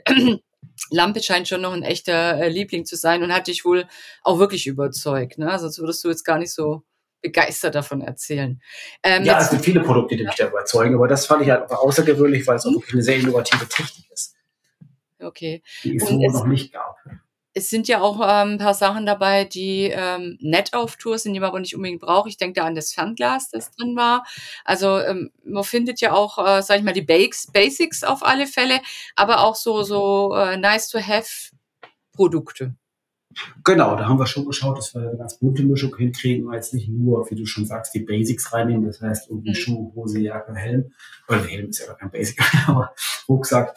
Lampe 0.90 1.22
scheint 1.22 1.48
schon 1.48 1.60
noch 1.60 1.72
ein 1.72 1.82
echter 1.82 2.40
äh, 2.40 2.48
Liebling 2.48 2.84
zu 2.84 2.96
sein 2.96 3.22
und 3.22 3.32
hat 3.32 3.46
dich 3.46 3.64
wohl 3.64 3.86
auch 4.22 4.38
wirklich 4.38 4.66
überzeugt. 4.66 5.38
Ne? 5.38 5.58
Sonst 5.58 5.78
würdest 5.78 6.02
du 6.04 6.08
jetzt 6.08 6.24
gar 6.24 6.38
nicht 6.38 6.52
so 6.52 6.82
begeistert 7.22 7.74
davon 7.74 8.00
erzählen. 8.00 8.60
Ähm, 9.02 9.24
ja, 9.24 9.38
es 9.38 9.50
gibt 9.50 9.64
viele 9.64 9.80
Produkte, 9.80 10.16
die 10.16 10.24
mich 10.24 10.34
da 10.36 10.48
überzeugen, 10.48 10.94
aber 10.94 11.06
das 11.06 11.26
fand 11.26 11.42
ich 11.42 11.50
halt 11.50 11.70
außergewöhnlich, 11.70 12.46
weil 12.46 12.56
es 12.56 12.64
auch 12.64 12.70
mhm. 12.70 12.76
wirklich 12.76 12.94
eine 12.94 13.02
sehr 13.02 13.16
innovative 13.16 13.68
Technik 13.68 14.10
ist. 14.10 14.34
Okay. 15.20 15.62
Die 15.84 15.96
es 15.96 16.08
so 16.08 16.18
noch 16.18 16.46
nicht 16.46 16.72
gab 16.72 16.96
es 17.52 17.68
sind 17.68 17.88
ja 17.88 18.00
auch 18.00 18.20
ähm, 18.20 18.52
ein 18.52 18.58
paar 18.58 18.74
Sachen 18.74 19.06
dabei, 19.06 19.44
die 19.44 19.90
ähm, 19.92 20.38
nett 20.40 20.72
auf 20.72 20.94
Tour 20.96 21.18
sind, 21.18 21.34
die 21.34 21.40
man 21.40 21.48
aber 21.48 21.58
nicht 21.60 21.74
unbedingt 21.74 22.00
braucht. 22.00 22.28
Ich 22.28 22.36
denke 22.36 22.60
da 22.60 22.66
an 22.66 22.76
das 22.76 22.92
Fernglas, 22.92 23.50
das 23.50 23.72
drin 23.72 23.96
war. 23.96 24.24
Also 24.64 24.98
ähm, 24.98 25.32
man 25.44 25.64
findet 25.64 26.00
ja 26.00 26.12
auch, 26.12 26.38
äh, 26.38 26.62
sag 26.62 26.78
ich 26.78 26.84
mal, 26.84 26.92
die 26.92 27.02
Basics 27.02 28.04
auf 28.04 28.24
alle 28.24 28.46
Fälle, 28.46 28.78
aber 29.16 29.40
auch 29.40 29.56
so, 29.56 29.82
so 29.82 30.32
äh, 30.34 30.56
nice-to-have-Produkte. 30.56 32.76
Genau, 33.64 33.94
da 33.94 34.08
haben 34.08 34.18
wir 34.18 34.26
schon 34.26 34.44
geschaut, 34.44 34.78
dass 34.78 34.92
wir 34.94 35.02
eine 35.02 35.16
ganz 35.16 35.38
bunte 35.38 35.62
Mischung 35.62 35.96
hinkriegen, 35.96 36.48
weil 36.48 36.56
jetzt 36.56 36.74
nicht 36.74 36.88
nur, 36.88 37.30
wie 37.30 37.36
du 37.36 37.46
schon 37.46 37.64
sagst, 37.64 37.94
die 37.94 38.00
Basics 38.00 38.52
reinnehmen, 38.52 38.86
das 38.86 39.00
heißt 39.00 39.30
irgendwie 39.30 39.50
mhm. 39.50 39.54
Schuh, 39.54 39.92
Hose, 39.94 40.18
Jacke, 40.18 40.52
Helm, 40.54 40.92
oder 41.28 41.44
Helm 41.44 41.68
ist 41.68 41.78
ja 41.78 41.86
gar 41.86 41.96
kein 41.96 42.10
Basic, 42.10 42.40
aber 42.66 42.92
Rucksack, 43.28 43.76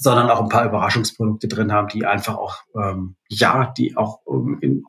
sondern 0.00 0.30
auch 0.30 0.40
ein 0.40 0.48
paar 0.48 0.64
Überraschungsprodukte 0.64 1.46
drin 1.46 1.72
haben, 1.72 1.88
die 1.88 2.06
einfach 2.06 2.38
auch, 2.38 2.56
ähm, 2.74 3.16
ja, 3.28 3.72
die 3.76 3.98
auch 3.98 4.20
in, 4.62 4.84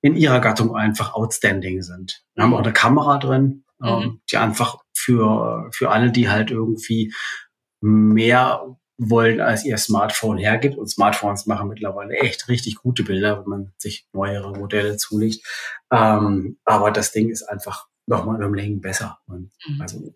in 0.00 0.16
ihrer 0.16 0.40
Gattung 0.40 0.74
einfach 0.74 1.14
outstanding 1.14 1.82
sind. 1.82 2.24
Wir 2.34 2.42
haben 2.42 2.54
auch 2.54 2.62
eine 2.62 2.72
Kamera 2.72 3.18
drin, 3.18 3.64
ähm, 3.80 3.98
mhm. 3.98 4.20
die 4.28 4.38
einfach 4.38 4.78
für, 4.92 5.70
für 5.72 5.90
alle, 5.90 6.10
die 6.10 6.28
halt 6.28 6.50
irgendwie 6.50 7.14
mehr 7.80 8.76
wollen, 8.98 9.40
als 9.40 9.64
ihr 9.64 9.78
Smartphone 9.78 10.38
hergibt. 10.38 10.76
Und 10.76 10.88
Smartphones 10.88 11.46
machen 11.46 11.68
mittlerweile 11.68 12.14
echt 12.16 12.48
richtig 12.48 12.74
gute 12.74 13.04
Bilder, 13.04 13.38
wenn 13.38 13.48
man 13.48 13.72
sich 13.78 14.08
neuere 14.12 14.50
Modelle 14.50 14.96
zulegt. 14.96 15.46
Ähm, 15.92 16.58
aber 16.64 16.90
das 16.90 17.12
Ding 17.12 17.30
ist 17.30 17.44
einfach 17.44 17.86
nochmal 18.06 18.42
um 18.42 18.52
Längen 18.52 18.80
besser. 18.80 19.20
Und 19.26 19.52
mhm. 19.64 19.80
Also 19.80 20.12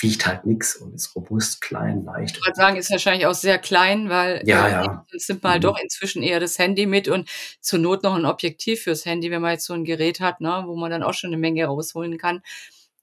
wiegt 0.00 0.26
halt 0.26 0.46
nichts 0.46 0.76
und 0.76 0.94
ist 0.94 1.14
robust, 1.14 1.60
klein, 1.60 2.04
leicht. 2.04 2.36
Ich 2.36 2.46
würde 2.46 2.56
sagen, 2.56 2.76
ist 2.76 2.90
wahrscheinlich 2.90 3.26
auch 3.26 3.34
sehr 3.34 3.58
klein, 3.58 4.08
weil 4.08 4.42
ja, 4.46 4.66
äh, 4.66 4.70
ja. 4.70 5.06
es 5.14 5.28
nimmt 5.28 5.42
mal 5.42 5.58
mhm. 5.58 5.62
doch 5.62 5.78
inzwischen 5.78 6.22
eher 6.22 6.40
das 6.40 6.58
Handy 6.58 6.86
mit 6.86 7.08
und 7.08 7.28
zur 7.60 7.78
Not 7.78 8.02
noch 8.02 8.14
ein 8.14 8.24
Objektiv 8.24 8.82
fürs 8.82 9.04
Handy, 9.04 9.30
wenn 9.30 9.42
man 9.42 9.52
jetzt 9.52 9.66
so 9.66 9.74
ein 9.74 9.84
Gerät 9.84 10.20
hat, 10.20 10.40
ne, 10.40 10.64
wo 10.66 10.76
man 10.76 10.90
dann 10.90 11.02
auch 11.02 11.14
schon 11.14 11.28
eine 11.28 11.36
Menge 11.36 11.66
rausholen 11.66 12.18
kann. 12.18 12.42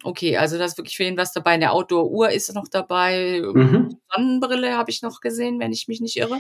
Okay, 0.04 0.38
also 0.38 0.58
das 0.58 0.72
ist 0.72 0.78
wirklich 0.78 0.96
für 0.96 1.04
ihn 1.04 1.18
was 1.18 1.34
dabei. 1.34 1.52
Eine 1.52 1.72
Outdoor-Uhr 1.72 2.30
ist 2.32 2.54
noch 2.54 2.70
dabei. 2.70 3.42
Mhm. 3.44 3.98
Sonnenbrille 4.14 4.78
habe 4.78 4.92
ich 4.92 5.02
noch 5.02 5.20
gesehen, 5.20 5.60
wenn 5.60 5.74
ich 5.74 5.88
mich 5.88 6.00
nicht 6.00 6.16
irre. 6.18 6.40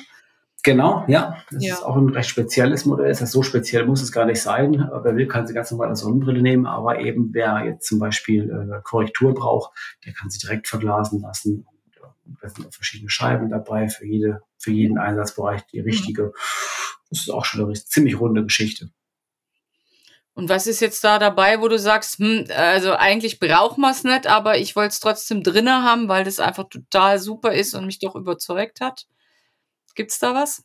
Genau, 0.63 1.06
ja. 1.08 1.38
Das 1.52 1.63
ja. 1.63 1.76
ist 1.76 1.84
auch 1.84 1.95
ein 1.95 2.10
recht 2.10 2.30
spezielles 2.30 2.86
Modell. 2.86 3.08
Das 3.08 3.22
heißt, 3.22 3.32
so 3.32 3.43
speziell 3.43 3.86
muss 3.86 4.02
es 4.02 4.12
gar 4.12 4.26
nicht 4.26 4.41
sein. 4.41 4.89
Wer 5.04 5.15
will, 5.15 5.28
kann 5.28 5.48
sie 5.48 5.54
ganz 5.54 5.72
normal 5.72 5.89
als 5.89 6.02
Sonnenbrille 6.02 6.41
nehmen. 6.41 6.65
Aber 6.65 7.00
eben, 7.00 7.34
wer 7.34 7.63
jetzt 7.65 7.88
zum 7.88 8.00
Beispiel 8.00 8.50
äh, 8.50 8.82
Korrektur 8.84 9.34
braucht, 9.34 9.72
der 10.06 10.13
kann 10.13 10.30
sie 10.30 10.39
direkt 10.39 10.67
verglasen 10.67 11.22
lassen. 11.22 11.65
Und, 11.65 12.39
da 12.41 12.50
sind 12.50 12.67
auch 12.67 12.74
verschiedene 12.74 13.10
Scheiben 13.10 13.50
dabei 13.50 13.89
für 13.89 14.06
jede, 14.06 14.41
für 14.58 14.72
jeden 14.72 14.98
Einsatzbereich 14.98 15.65
die 15.67 15.80
richtige. 15.80 16.34
Das 17.10 17.22
ist 17.22 17.30
auch 17.32 17.45
schon 17.45 17.63
eine 17.63 17.74
ziemlich 17.74 18.19
runde 18.19 18.43
Geschichte. 18.43 18.91
Und 20.34 20.48
was 20.48 20.67
ist 20.67 20.80
jetzt 20.80 21.04
da 21.04 21.19
dabei, 21.19 21.60
wo 21.60 21.67
du 21.67 21.78
sagst, 21.78 22.19
hm, 22.19 22.45
also 22.56 22.93
eigentlich 22.93 23.39
braucht 23.39 23.78
man 23.78 23.91
es 23.91 24.04
nicht, 24.04 24.28
aber 24.28 24.58
ich 24.58 24.76
wollte 24.76 24.89
es 24.89 25.00
trotzdem 25.00 25.43
drinnen 25.43 25.84
haben, 25.84 26.08
weil 26.08 26.24
das 26.24 26.39
einfach 26.39 26.69
total 26.69 27.19
super 27.19 27.54
ist 27.54 27.74
und 27.74 27.86
mich 27.86 28.00
doch 28.00 28.15
überzeugt 28.15 28.80
hat? 28.80 29.08
Gibt's 30.00 30.18
da 30.18 30.34
was? 30.34 30.64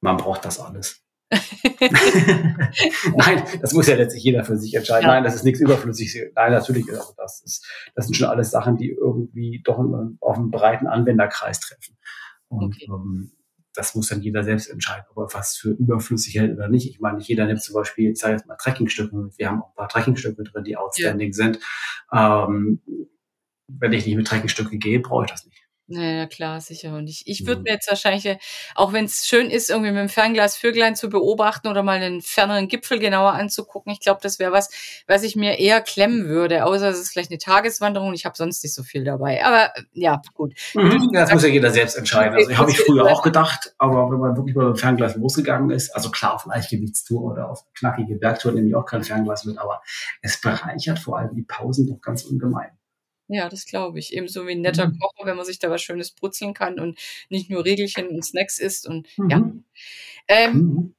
Man 0.00 0.18
braucht 0.18 0.44
das 0.44 0.60
alles. 0.60 1.02
Nein, 3.16 3.42
das 3.60 3.72
muss 3.72 3.88
ja 3.88 3.96
letztlich 3.96 4.22
jeder 4.22 4.44
für 4.44 4.56
sich 4.56 4.72
entscheiden. 4.72 5.08
Ja. 5.08 5.14
Nein, 5.14 5.24
das 5.24 5.34
ist 5.34 5.42
nichts 5.42 5.58
überflüssiges. 5.58 6.30
Nein, 6.36 6.52
natürlich, 6.52 6.88
also 6.88 7.12
das 7.16 7.42
ist, 7.44 7.66
das 7.96 8.06
sind 8.06 8.14
schon 8.14 8.28
alles 8.28 8.52
Sachen, 8.52 8.76
die 8.76 8.90
irgendwie 8.90 9.62
doch 9.64 9.80
auf 10.20 10.36
einen 10.36 10.52
breiten 10.52 10.86
Anwenderkreis 10.86 11.58
treffen. 11.58 11.98
Und 12.46 12.76
okay. 12.76 12.86
ähm, 12.88 13.32
das 13.74 13.96
muss 13.96 14.10
dann 14.10 14.22
jeder 14.22 14.44
selbst 14.44 14.70
entscheiden, 14.70 15.06
ob 15.12 15.24
er 15.24 15.34
was 15.36 15.56
für 15.56 15.70
überflüssig 15.70 16.36
hält 16.36 16.56
oder 16.56 16.68
nicht. 16.68 16.88
Ich 16.88 17.00
meine, 17.00 17.18
nicht 17.18 17.26
jeder 17.26 17.46
nimmt 17.46 17.60
zum 17.60 17.74
Beispiel, 17.74 18.12
ich 18.12 18.20
sage 18.20 18.34
jetzt 18.34 18.46
mal 18.46 18.54
Trekkingstücke 18.54 19.16
mit. 19.16 19.36
Wir 19.38 19.50
haben 19.50 19.60
auch 19.60 19.70
ein 19.70 19.74
paar 19.74 19.88
Trekkingstücke 19.88 20.44
drin, 20.44 20.62
die 20.62 20.76
outstanding 20.76 21.30
ja. 21.30 21.32
sind. 21.32 21.58
Ähm, 22.12 22.80
wenn 23.66 23.92
ich 23.92 24.06
nicht 24.06 24.14
mit 24.14 24.28
Trekkingstücke 24.28 24.78
gehe, 24.78 25.00
brauche 25.00 25.24
ich 25.24 25.32
das 25.32 25.46
nicht. 25.46 25.67
Ja, 25.90 26.26
klar, 26.26 26.60
sicher. 26.60 26.94
Und 26.94 27.08
ich, 27.08 27.22
ich 27.24 27.46
würde 27.46 27.62
mir 27.62 27.72
jetzt 27.72 27.88
wahrscheinlich, 27.88 28.36
auch 28.74 28.92
wenn 28.92 29.06
es 29.06 29.26
schön 29.26 29.48
ist, 29.48 29.70
irgendwie 29.70 29.90
mit 29.90 30.00
dem 30.00 30.10
Fernglas 30.10 30.54
Vöglein 30.54 30.96
zu 30.96 31.08
beobachten 31.08 31.66
oder 31.66 31.82
mal 31.82 31.96
einen 31.96 32.20
ferneren 32.20 32.68
Gipfel 32.68 32.98
genauer 32.98 33.32
anzugucken, 33.32 33.90
ich 33.90 34.00
glaube, 34.00 34.20
das 34.22 34.38
wäre 34.38 34.52
was, 34.52 34.68
was 35.06 35.22
ich 35.22 35.34
mir 35.34 35.58
eher 35.58 35.80
klemmen 35.80 36.28
würde, 36.28 36.66
außer 36.66 36.90
es 36.90 36.98
ist 36.98 37.10
vielleicht 37.10 37.30
eine 37.30 37.38
Tageswanderung. 37.38 38.12
Ich 38.12 38.26
habe 38.26 38.36
sonst 38.36 38.62
nicht 38.62 38.74
so 38.74 38.82
viel 38.82 39.02
dabei. 39.02 39.42
Aber 39.42 39.72
ja, 39.94 40.20
gut. 40.34 40.52
Mhm, 40.74 41.08
das 41.14 41.32
muss 41.32 41.42
ja 41.42 41.48
jeder 41.48 41.70
selbst 41.70 41.96
entscheiden. 41.96 42.34
Also 42.34 42.54
habe 42.58 42.70
ich 42.70 42.78
früher 42.78 43.06
auch 43.06 43.22
gedacht, 43.22 43.74
aber 43.78 44.10
wenn 44.10 44.18
man 44.18 44.36
wirklich 44.36 44.54
mal 44.54 44.66
mit 44.66 44.76
dem 44.76 44.80
Fernglas 44.80 45.16
losgegangen 45.16 45.70
ist, 45.70 45.88
also 45.96 46.10
klar 46.10 46.34
auf 46.34 46.44
Leichtgewichtstour 46.44 47.32
oder 47.32 47.48
auf 47.48 47.64
knackige 47.72 48.16
Bergtour 48.16 48.52
nehme 48.52 48.68
ich 48.68 48.74
auch 48.74 48.84
kein 48.84 49.04
Fernglas 49.04 49.46
mit, 49.46 49.56
aber 49.56 49.80
es 50.20 50.38
bereichert 50.38 50.98
vor 50.98 51.18
allem 51.18 51.34
die 51.34 51.44
Pausen 51.44 51.88
doch 51.88 52.02
ganz 52.02 52.24
ungemein. 52.24 52.77
Ja, 53.28 53.48
das 53.48 53.66
glaube 53.66 53.98
ich. 53.98 54.14
Ebenso 54.14 54.46
wie 54.46 54.52
ein 54.52 54.62
netter 54.62 54.88
mhm. 54.88 54.98
Kocher, 54.98 55.26
wenn 55.26 55.36
man 55.36 55.46
sich 55.46 55.58
da 55.58 55.70
was 55.70 55.82
Schönes 55.82 56.12
brutzeln 56.12 56.54
kann 56.54 56.80
und 56.80 56.98
nicht 57.28 57.50
nur 57.50 57.64
Regelchen 57.64 58.08
und 58.08 58.24
Snacks 58.24 58.58
isst 58.58 58.86
und 58.88 59.06
mhm. 59.18 59.30
ja. 59.30 59.52
Ähm, 60.28 60.52
mhm. 60.52 60.94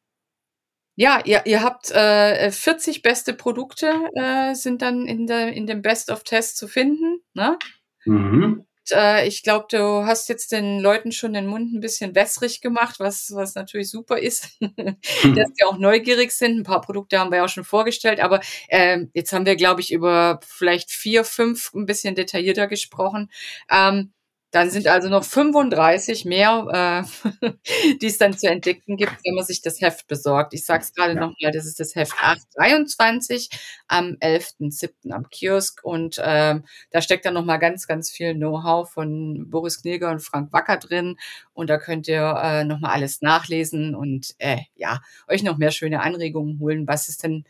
Ja, 0.95 1.21
ihr, 1.23 1.45
ihr 1.45 1.63
habt 1.63 1.91
äh, 1.91 2.51
40 2.51 3.01
beste 3.01 3.33
Produkte 3.33 4.09
äh, 4.15 4.53
sind 4.53 4.81
dann 4.81 5.05
in, 5.07 5.27
der, 5.27 5.53
in 5.53 5.65
dem 5.65 5.81
Best 5.81 6.11
of 6.11 6.23
Test 6.23 6.57
zu 6.57 6.67
finden. 6.67 7.21
Ne? 7.33 7.57
Mhm 8.05 8.65
äh, 8.91 9.27
ich 9.27 9.43
glaube, 9.43 9.67
du 9.69 10.05
hast 10.05 10.29
jetzt 10.29 10.51
den 10.51 10.79
Leuten 10.79 11.11
schon 11.11 11.33
den 11.33 11.47
Mund 11.47 11.73
ein 11.73 11.79
bisschen 11.79 12.15
wässrig 12.15 12.61
gemacht, 12.61 12.99
was, 12.99 13.31
was 13.33 13.55
natürlich 13.55 13.89
super 13.89 14.17
ist, 14.17 14.49
dass 14.61 15.53
die 15.53 15.63
auch 15.65 15.77
neugierig 15.77 16.31
sind. 16.31 16.57
Ein 16.59 16.63
paar 16.63 16.81
Produkte 16.81 17.19
haben 17.19 17.31
wir 17.31 17.37
ja 17.37 17.45
auch 17.45 17.49
schon 17.49 17.63
vorgestellt, 17.63 18.19
aber 18.19 18.41
äh, 18.67 19.05
jetzt 19.13 19.33
haben 19.33 19.45
wir, 19.45 19.55
glaube 19.55 19.81
ich, 19.81 19.91
über 19.91 20.39
vielleicht 20.45 20.91
vier, 20.91 21.23
fünf 21.23 21.73
ein 21.73 21.85
bisschen 21.85 22.15
detaillierter 22.15 22.67
gesprochen. 22.67 23.29
Ähm, 23.71 24.11
dann 24.51 24.71
sind 24.71 24.87
also 24.87 25.09
noch 25.09 25.23
35 25.23 26.25
mehr, 26.25 27.05
äh, 27.43 27.49
die 28.01 28.07
es 28.07 28.17
dann 28.17 28.37
zu 28.37 28.47
entdecken 28.47 28.97
gibt, 28.97 29.13
wenn 29.23 29.35
man 29.35 29.45
sich 29.45 29.61
das 29.61 29.79
Heft 29.81 30.07
besorgt. 30.07 30.53
Ich 30.53 30.65
sage 30.65 30.83
es 30.83 30.93
gerade 30.93 31.13
ja. 31.13 31.19
nochmal, 31.19 31.51
das 31.51 31.65
ist 31.65 31.79
das 31.79 31.95
Heft 31.95 32.13
823 32.19 33.49
am 33.87 34.17
11.07. 34.21 35.11
am 35.11 35.29
Kiosk 35.29 35.83
und 35.83 36.19
ähm, 36.23 36.63
da 36.91 37.01
steckt 37.01 37.25
dann 37.25 37.35
nochmal 37.35 37.59
ganz, 37.59 37.87
ganz 37.87 38.09
viel 38.09 38.33
Know-how 38.33 38.89
von 38.89 39.49
Boris 39.49 39.81
Knilger 39.81 40.09
und 40.11 40.21
Frank 40.21 40.51
Wacker 40.51 40.77
drin 40.77 41.17
und 41.53 41.69
da 41.69 41.77
könnt 41.77 42.07
ihr 42.07 42.35
äh, 42.41 42.63
nochmal 42.63 42.91
alles 42.91 43.21
nachlesen 43.21 43.93
und 43.93 44.35
äh, 44.39 44.59
ja, 44.75 45.01
euch 45.27 45.43
noch 45.43 45.57
mehr 45.57 45.71
schöne 45.71 46.01
Anregungen 46.01 46.59
holen, 46.59 46.87
was 46.87 47.07
es 47.07 47.17
denn 47.17 47.43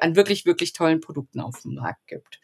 an 0.00 0.16
wirklich, 0.16 0.46
wirklich 0.46 0.72
tollen 0.72 1.00
Produkten 1.00 1.40
auf 1.40 1.60
dem 1.62 1.74
Markt 1.74 2.06
gibt. 2.06 2.40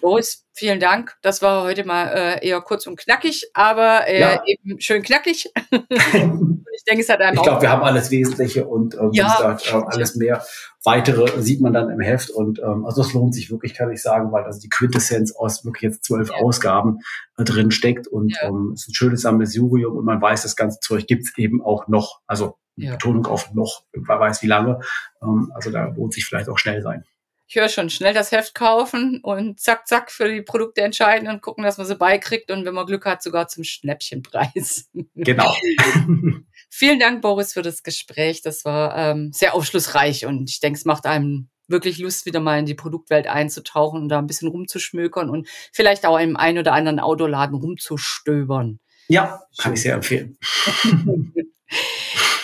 Boris, 0.00 0.46
vielen 0.52 0.80
Dank. 0.80 1.16
Das 1.22 1.42
war 1.42 1.64
heute 1.64 1.84
mal 1.84 2.06
äh, 2.08 2.46
eher 2.46 2.60
kurz 2.60 2.86
und 2.86 2.98
knackig, 2.98 3.50
aber 3.54 4.06
äh, 4.06 4.20
ja. 4.20 4.42
eben 4.46 4.80
schön 4.80 5.02
knackig. 5.02 5.50
ich 5.70 6.84
denke, 6.84 7.02
es 7.02 7.08
hat 7.08 7.20
einem 7.20 7.36
Ich 7.36 7.42
glaube, 7.42 7.62
wir 7.62 7.70
haben 7.70 7.82
alles 7.82 8.10
Wesentliche 8.10 8.66
und 8.66 8.94
äh, 8.94 9.08
ja. 9.12 9.34
gesagt, 9.34 9.72
äh, 9.72 9.82
alles 9.86 10.14
mehr. 10.16 10.44
Weitere 10.84 11.42
sieht 11.42 11.60
man 11.60 11.72
dann 11.72 11.90
im 11.90 12.00
Heft 12.00 12.30
und 12.30 12.60
ähm, 12.60 12.86
also 12.86 13.02
es 13.02 13.12
lohnt 13.12 13.34
sich 13.34 13.50
wirklich, 13.50 13.74
kann 13.74 13.90
ich 13.90 14.00
sagen, 14.00 14.30
weil 14.32 14.44
also 14.44 14.60
die 14.60 14.68
Quintessenz 14.68 15.34
aus 15.34 15.64
wirklich 15.64 15.82
jetzt 15.82 16.04
zwölf 16.04 16.30
ja. 16.30 16.36
Ausgaben 16.36 17.00
äh, 17.36 17.44
drin 17.44 17.70
steckt 17.70 18.06
und 18.06 18.34
ja. 18.40 18.48
ähm, 18.48 18.72
es 18.74 18.82
ist 18.82 18.90
ein 18.90 18.94
schönes 18.94 19.22
Sammelsurium 19.22 19.96
und 19.96 20.04
man 20.04 20.20
weiß, 20.20 20.42
das 20.42 20.56
ganze 20.56 20.78
Zeug 20.80 21.06
gibt's 21.06 21.36
eben 21.36 21.62
auch 21.62 21.88
noch. 21.88 22.20
Also 22.26 22.56
ja. 22.78 22.92
Betonung 22.92 23.26
auf 23.26 23.52
noch, 23.54 23.84
wer 23.92 24.20
weiß 24.20 24.42
wie 24.42 24.46
lange. 24.46 24.80
Ähm, 25.22 25.50
also 25.54 25.70
da 25.70 25.86
lohnt 25.86 26.14
sich 26.14 26.24
vielleicht 26.24 26.48
auch 26.48 26.58
schnell 26.58 26.82
sein. 26.82 27.04
Ich 27.50 27.56
höre 27.56 27.70
schon, 27.70 27.88
schnell 27.88 28.12
das 28.12 28.30
Heft 28.30 28.54
kaufen 28.54 29.20
und 29.22 29.58
zack, 29.58 29.88
zack 29.88 30.10
für 30.10 30.30
die 30.30 30.42
Produkte 30.42 30.82
entscheiden 30.82 31.28
und 31.30 31.40
gucken, 31.40 31.64
dass 31.64 31.78
man 31.78 31.86
sie 31.86 31.96
beikriegt 31.96 32.50
und 32.50 32.66
wenn 32.66 32.74
man 32.74 32.84
Glück 32.84 33.06
hat, 33.06 33.22
sogar 33.22 33.48
zum 33.48 33.64
Schnäppchenpreis. 33.64 34.90
Genau. 35.14 35.54
Vielen 36.70 37.00
Dank, 37.00 37.22
Boris, 37.22 37.54
für 37.54 37.62
das 37.62 37.82
Gespräch. 37.82 38.42
Das 38.42 38.64
war 38.64 38.96
ähm, 38.96 39.32
sehr 39.32 39.54
aufschlussreich 39.54 40.26
und 40.26 40.50
ich 40.50 40.60
denke, 40.60 40.78
es 40.78 40.84
macht 40.84 41.06
einem 41.06 41.48
wirklich 41.66 41.98
Lust, 41.98 42.26
wieder 42.26 42.40
mal 42.40 42.58
in 42.58 42.66
die 42.66 42.74
Produktwelt 42.74 43.26
einzutauchen 43.26 44.02
und 44.02 44.08
da 44.10 44.18
ein 44.18 44.26
bisschen 44.26 44.48
rumzuschmökern 44.48 45.30
und 45.30 45.48
vielleicht 45.72 46.04
auch 46.06 46.18
im 46.18 46.36
einen 46.36 46.58
oder 46.58 46.74
anderen 46.74 47.00
Autoladen 47.00 47.56
rumzustöbern. 47.56 48.78
Ja, 49.08 49.42
kann 49.56 49.72
ich 49.72 49.82
sehr 49.82 49.94
empfehlen. 49.94 50.36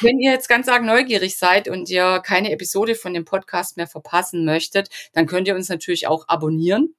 Wenn 0.01 0.19
ihr 0.19 0.33
jetzt 0.33 0.49
ganz 0.49 0.69
arg 0.69 0.83
neugierig 0.83 1.37
seid 1.37 1.69
und 1.69 1.89
ihr 1.89 2.21
keine 2.25 2.53
Episode 2.53 2.95
von 2.95 3.15
dem 3.15 3.25
Podcast 3.25 3.77
mehr 3.77 3.87
verpassen 3.87 4.45
möchtet, 4.45 4.89
dann 5.13 5.27
könnt 5.27 5.49
ihr 5.49 5.55
uns 5.55 5.69
natürlich 5.69 6.07
auch 6.07 6.29
abonnieren. 6.29 6.95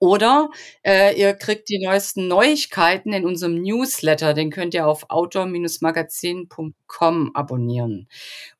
Oder 0.00 0.50
äh, 0.82 1.16
ihr 1.20 1.34
kriegt 1.34 1.68
die 1.68 1.78
neuesten 1.78 2.26
Neuigkeiten 2.26 3.12
in 3.12 3.26
unserem 3.26 3.60
Newsletter. 3.60 4.32
Den 4.32 4.50
könnt 4.50 4.72
ihr 4.72 4.86
auf 4.86 5.10
outdoor-magazin.com 5.10 7.30
abonnieren. 7.34 8.08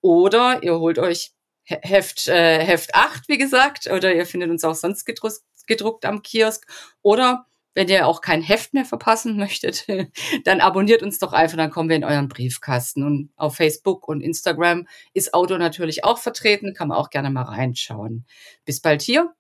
Oder 0.03 0.62
ihr 0.62 0.79
holt 0.79 0.98
euch 0.98 1.33
Heft, 1.64 2.29
äh, 2.29 2.62
Heft 2.62 2.94
8, 2.94 3.26
wie 3.29 3.38
gesagt, 3.38 3.87
oder 3.87 4.14
ihr 4.14 4.26
findet 4.26 4.50
uns 4.50 4.64
auch 4.64 4.74
sonst 4.74 5.07
gedruckt, 5.07 6.05
am 6.05 6.20
Kiosk. 6.22 6.66
Oder 7.00 7.46
wenn 7.75 7.89
ihr 7.89 8.07
auch 8.07 8.21
kein 8.21 8.43
Heft 8.43 8.75
mehr 8.75 8.85
verpassen 8.85 9.37
möchtet, 9.37 9.87
dann 10.45 10.61
abonniert 10.61 11.03
uns 11.03 11.19
doch 11.19 11.33
einfach, 11.33 11.57
dann 11.57 11.71
kommen 11.71 11.89
wir 11.89 11.97
in 11.97 12.05
euren 12.05 12.29
Briefkasten. 12.29 13.05
Und 13.05 13.31
auf 13.37 13.57
Facebook 13.57 14.09
und 14.09 14.21
Instagram 14.21 14.87
ist 15.15 15.35
Auto 15.35 15.57
natürlich 15.57 16.05
auch 16.05 16.19
vertreten, 16.19 16.75
kann 16.75 16.89
man 16.89 16.99
auch 16.99 17.11
gerne 17.11 17.31
mal 17.31 17.43
reinschauen. 17.43 18.27
Bis 18.65 18.81
bald 18.81 19.03
hier 19.03 19.33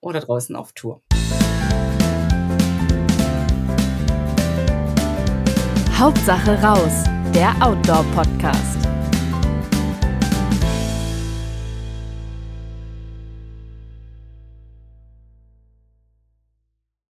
oder 0.00 0.20
draußen 0.20 0.56
auf 0.56 0.72
Tour. 0.72 1.02
Hauptsache 5.98 6.62
raus, 6.62 7.04
der 7.34 7.56
Outdoor-Podcast. 7.60 8.97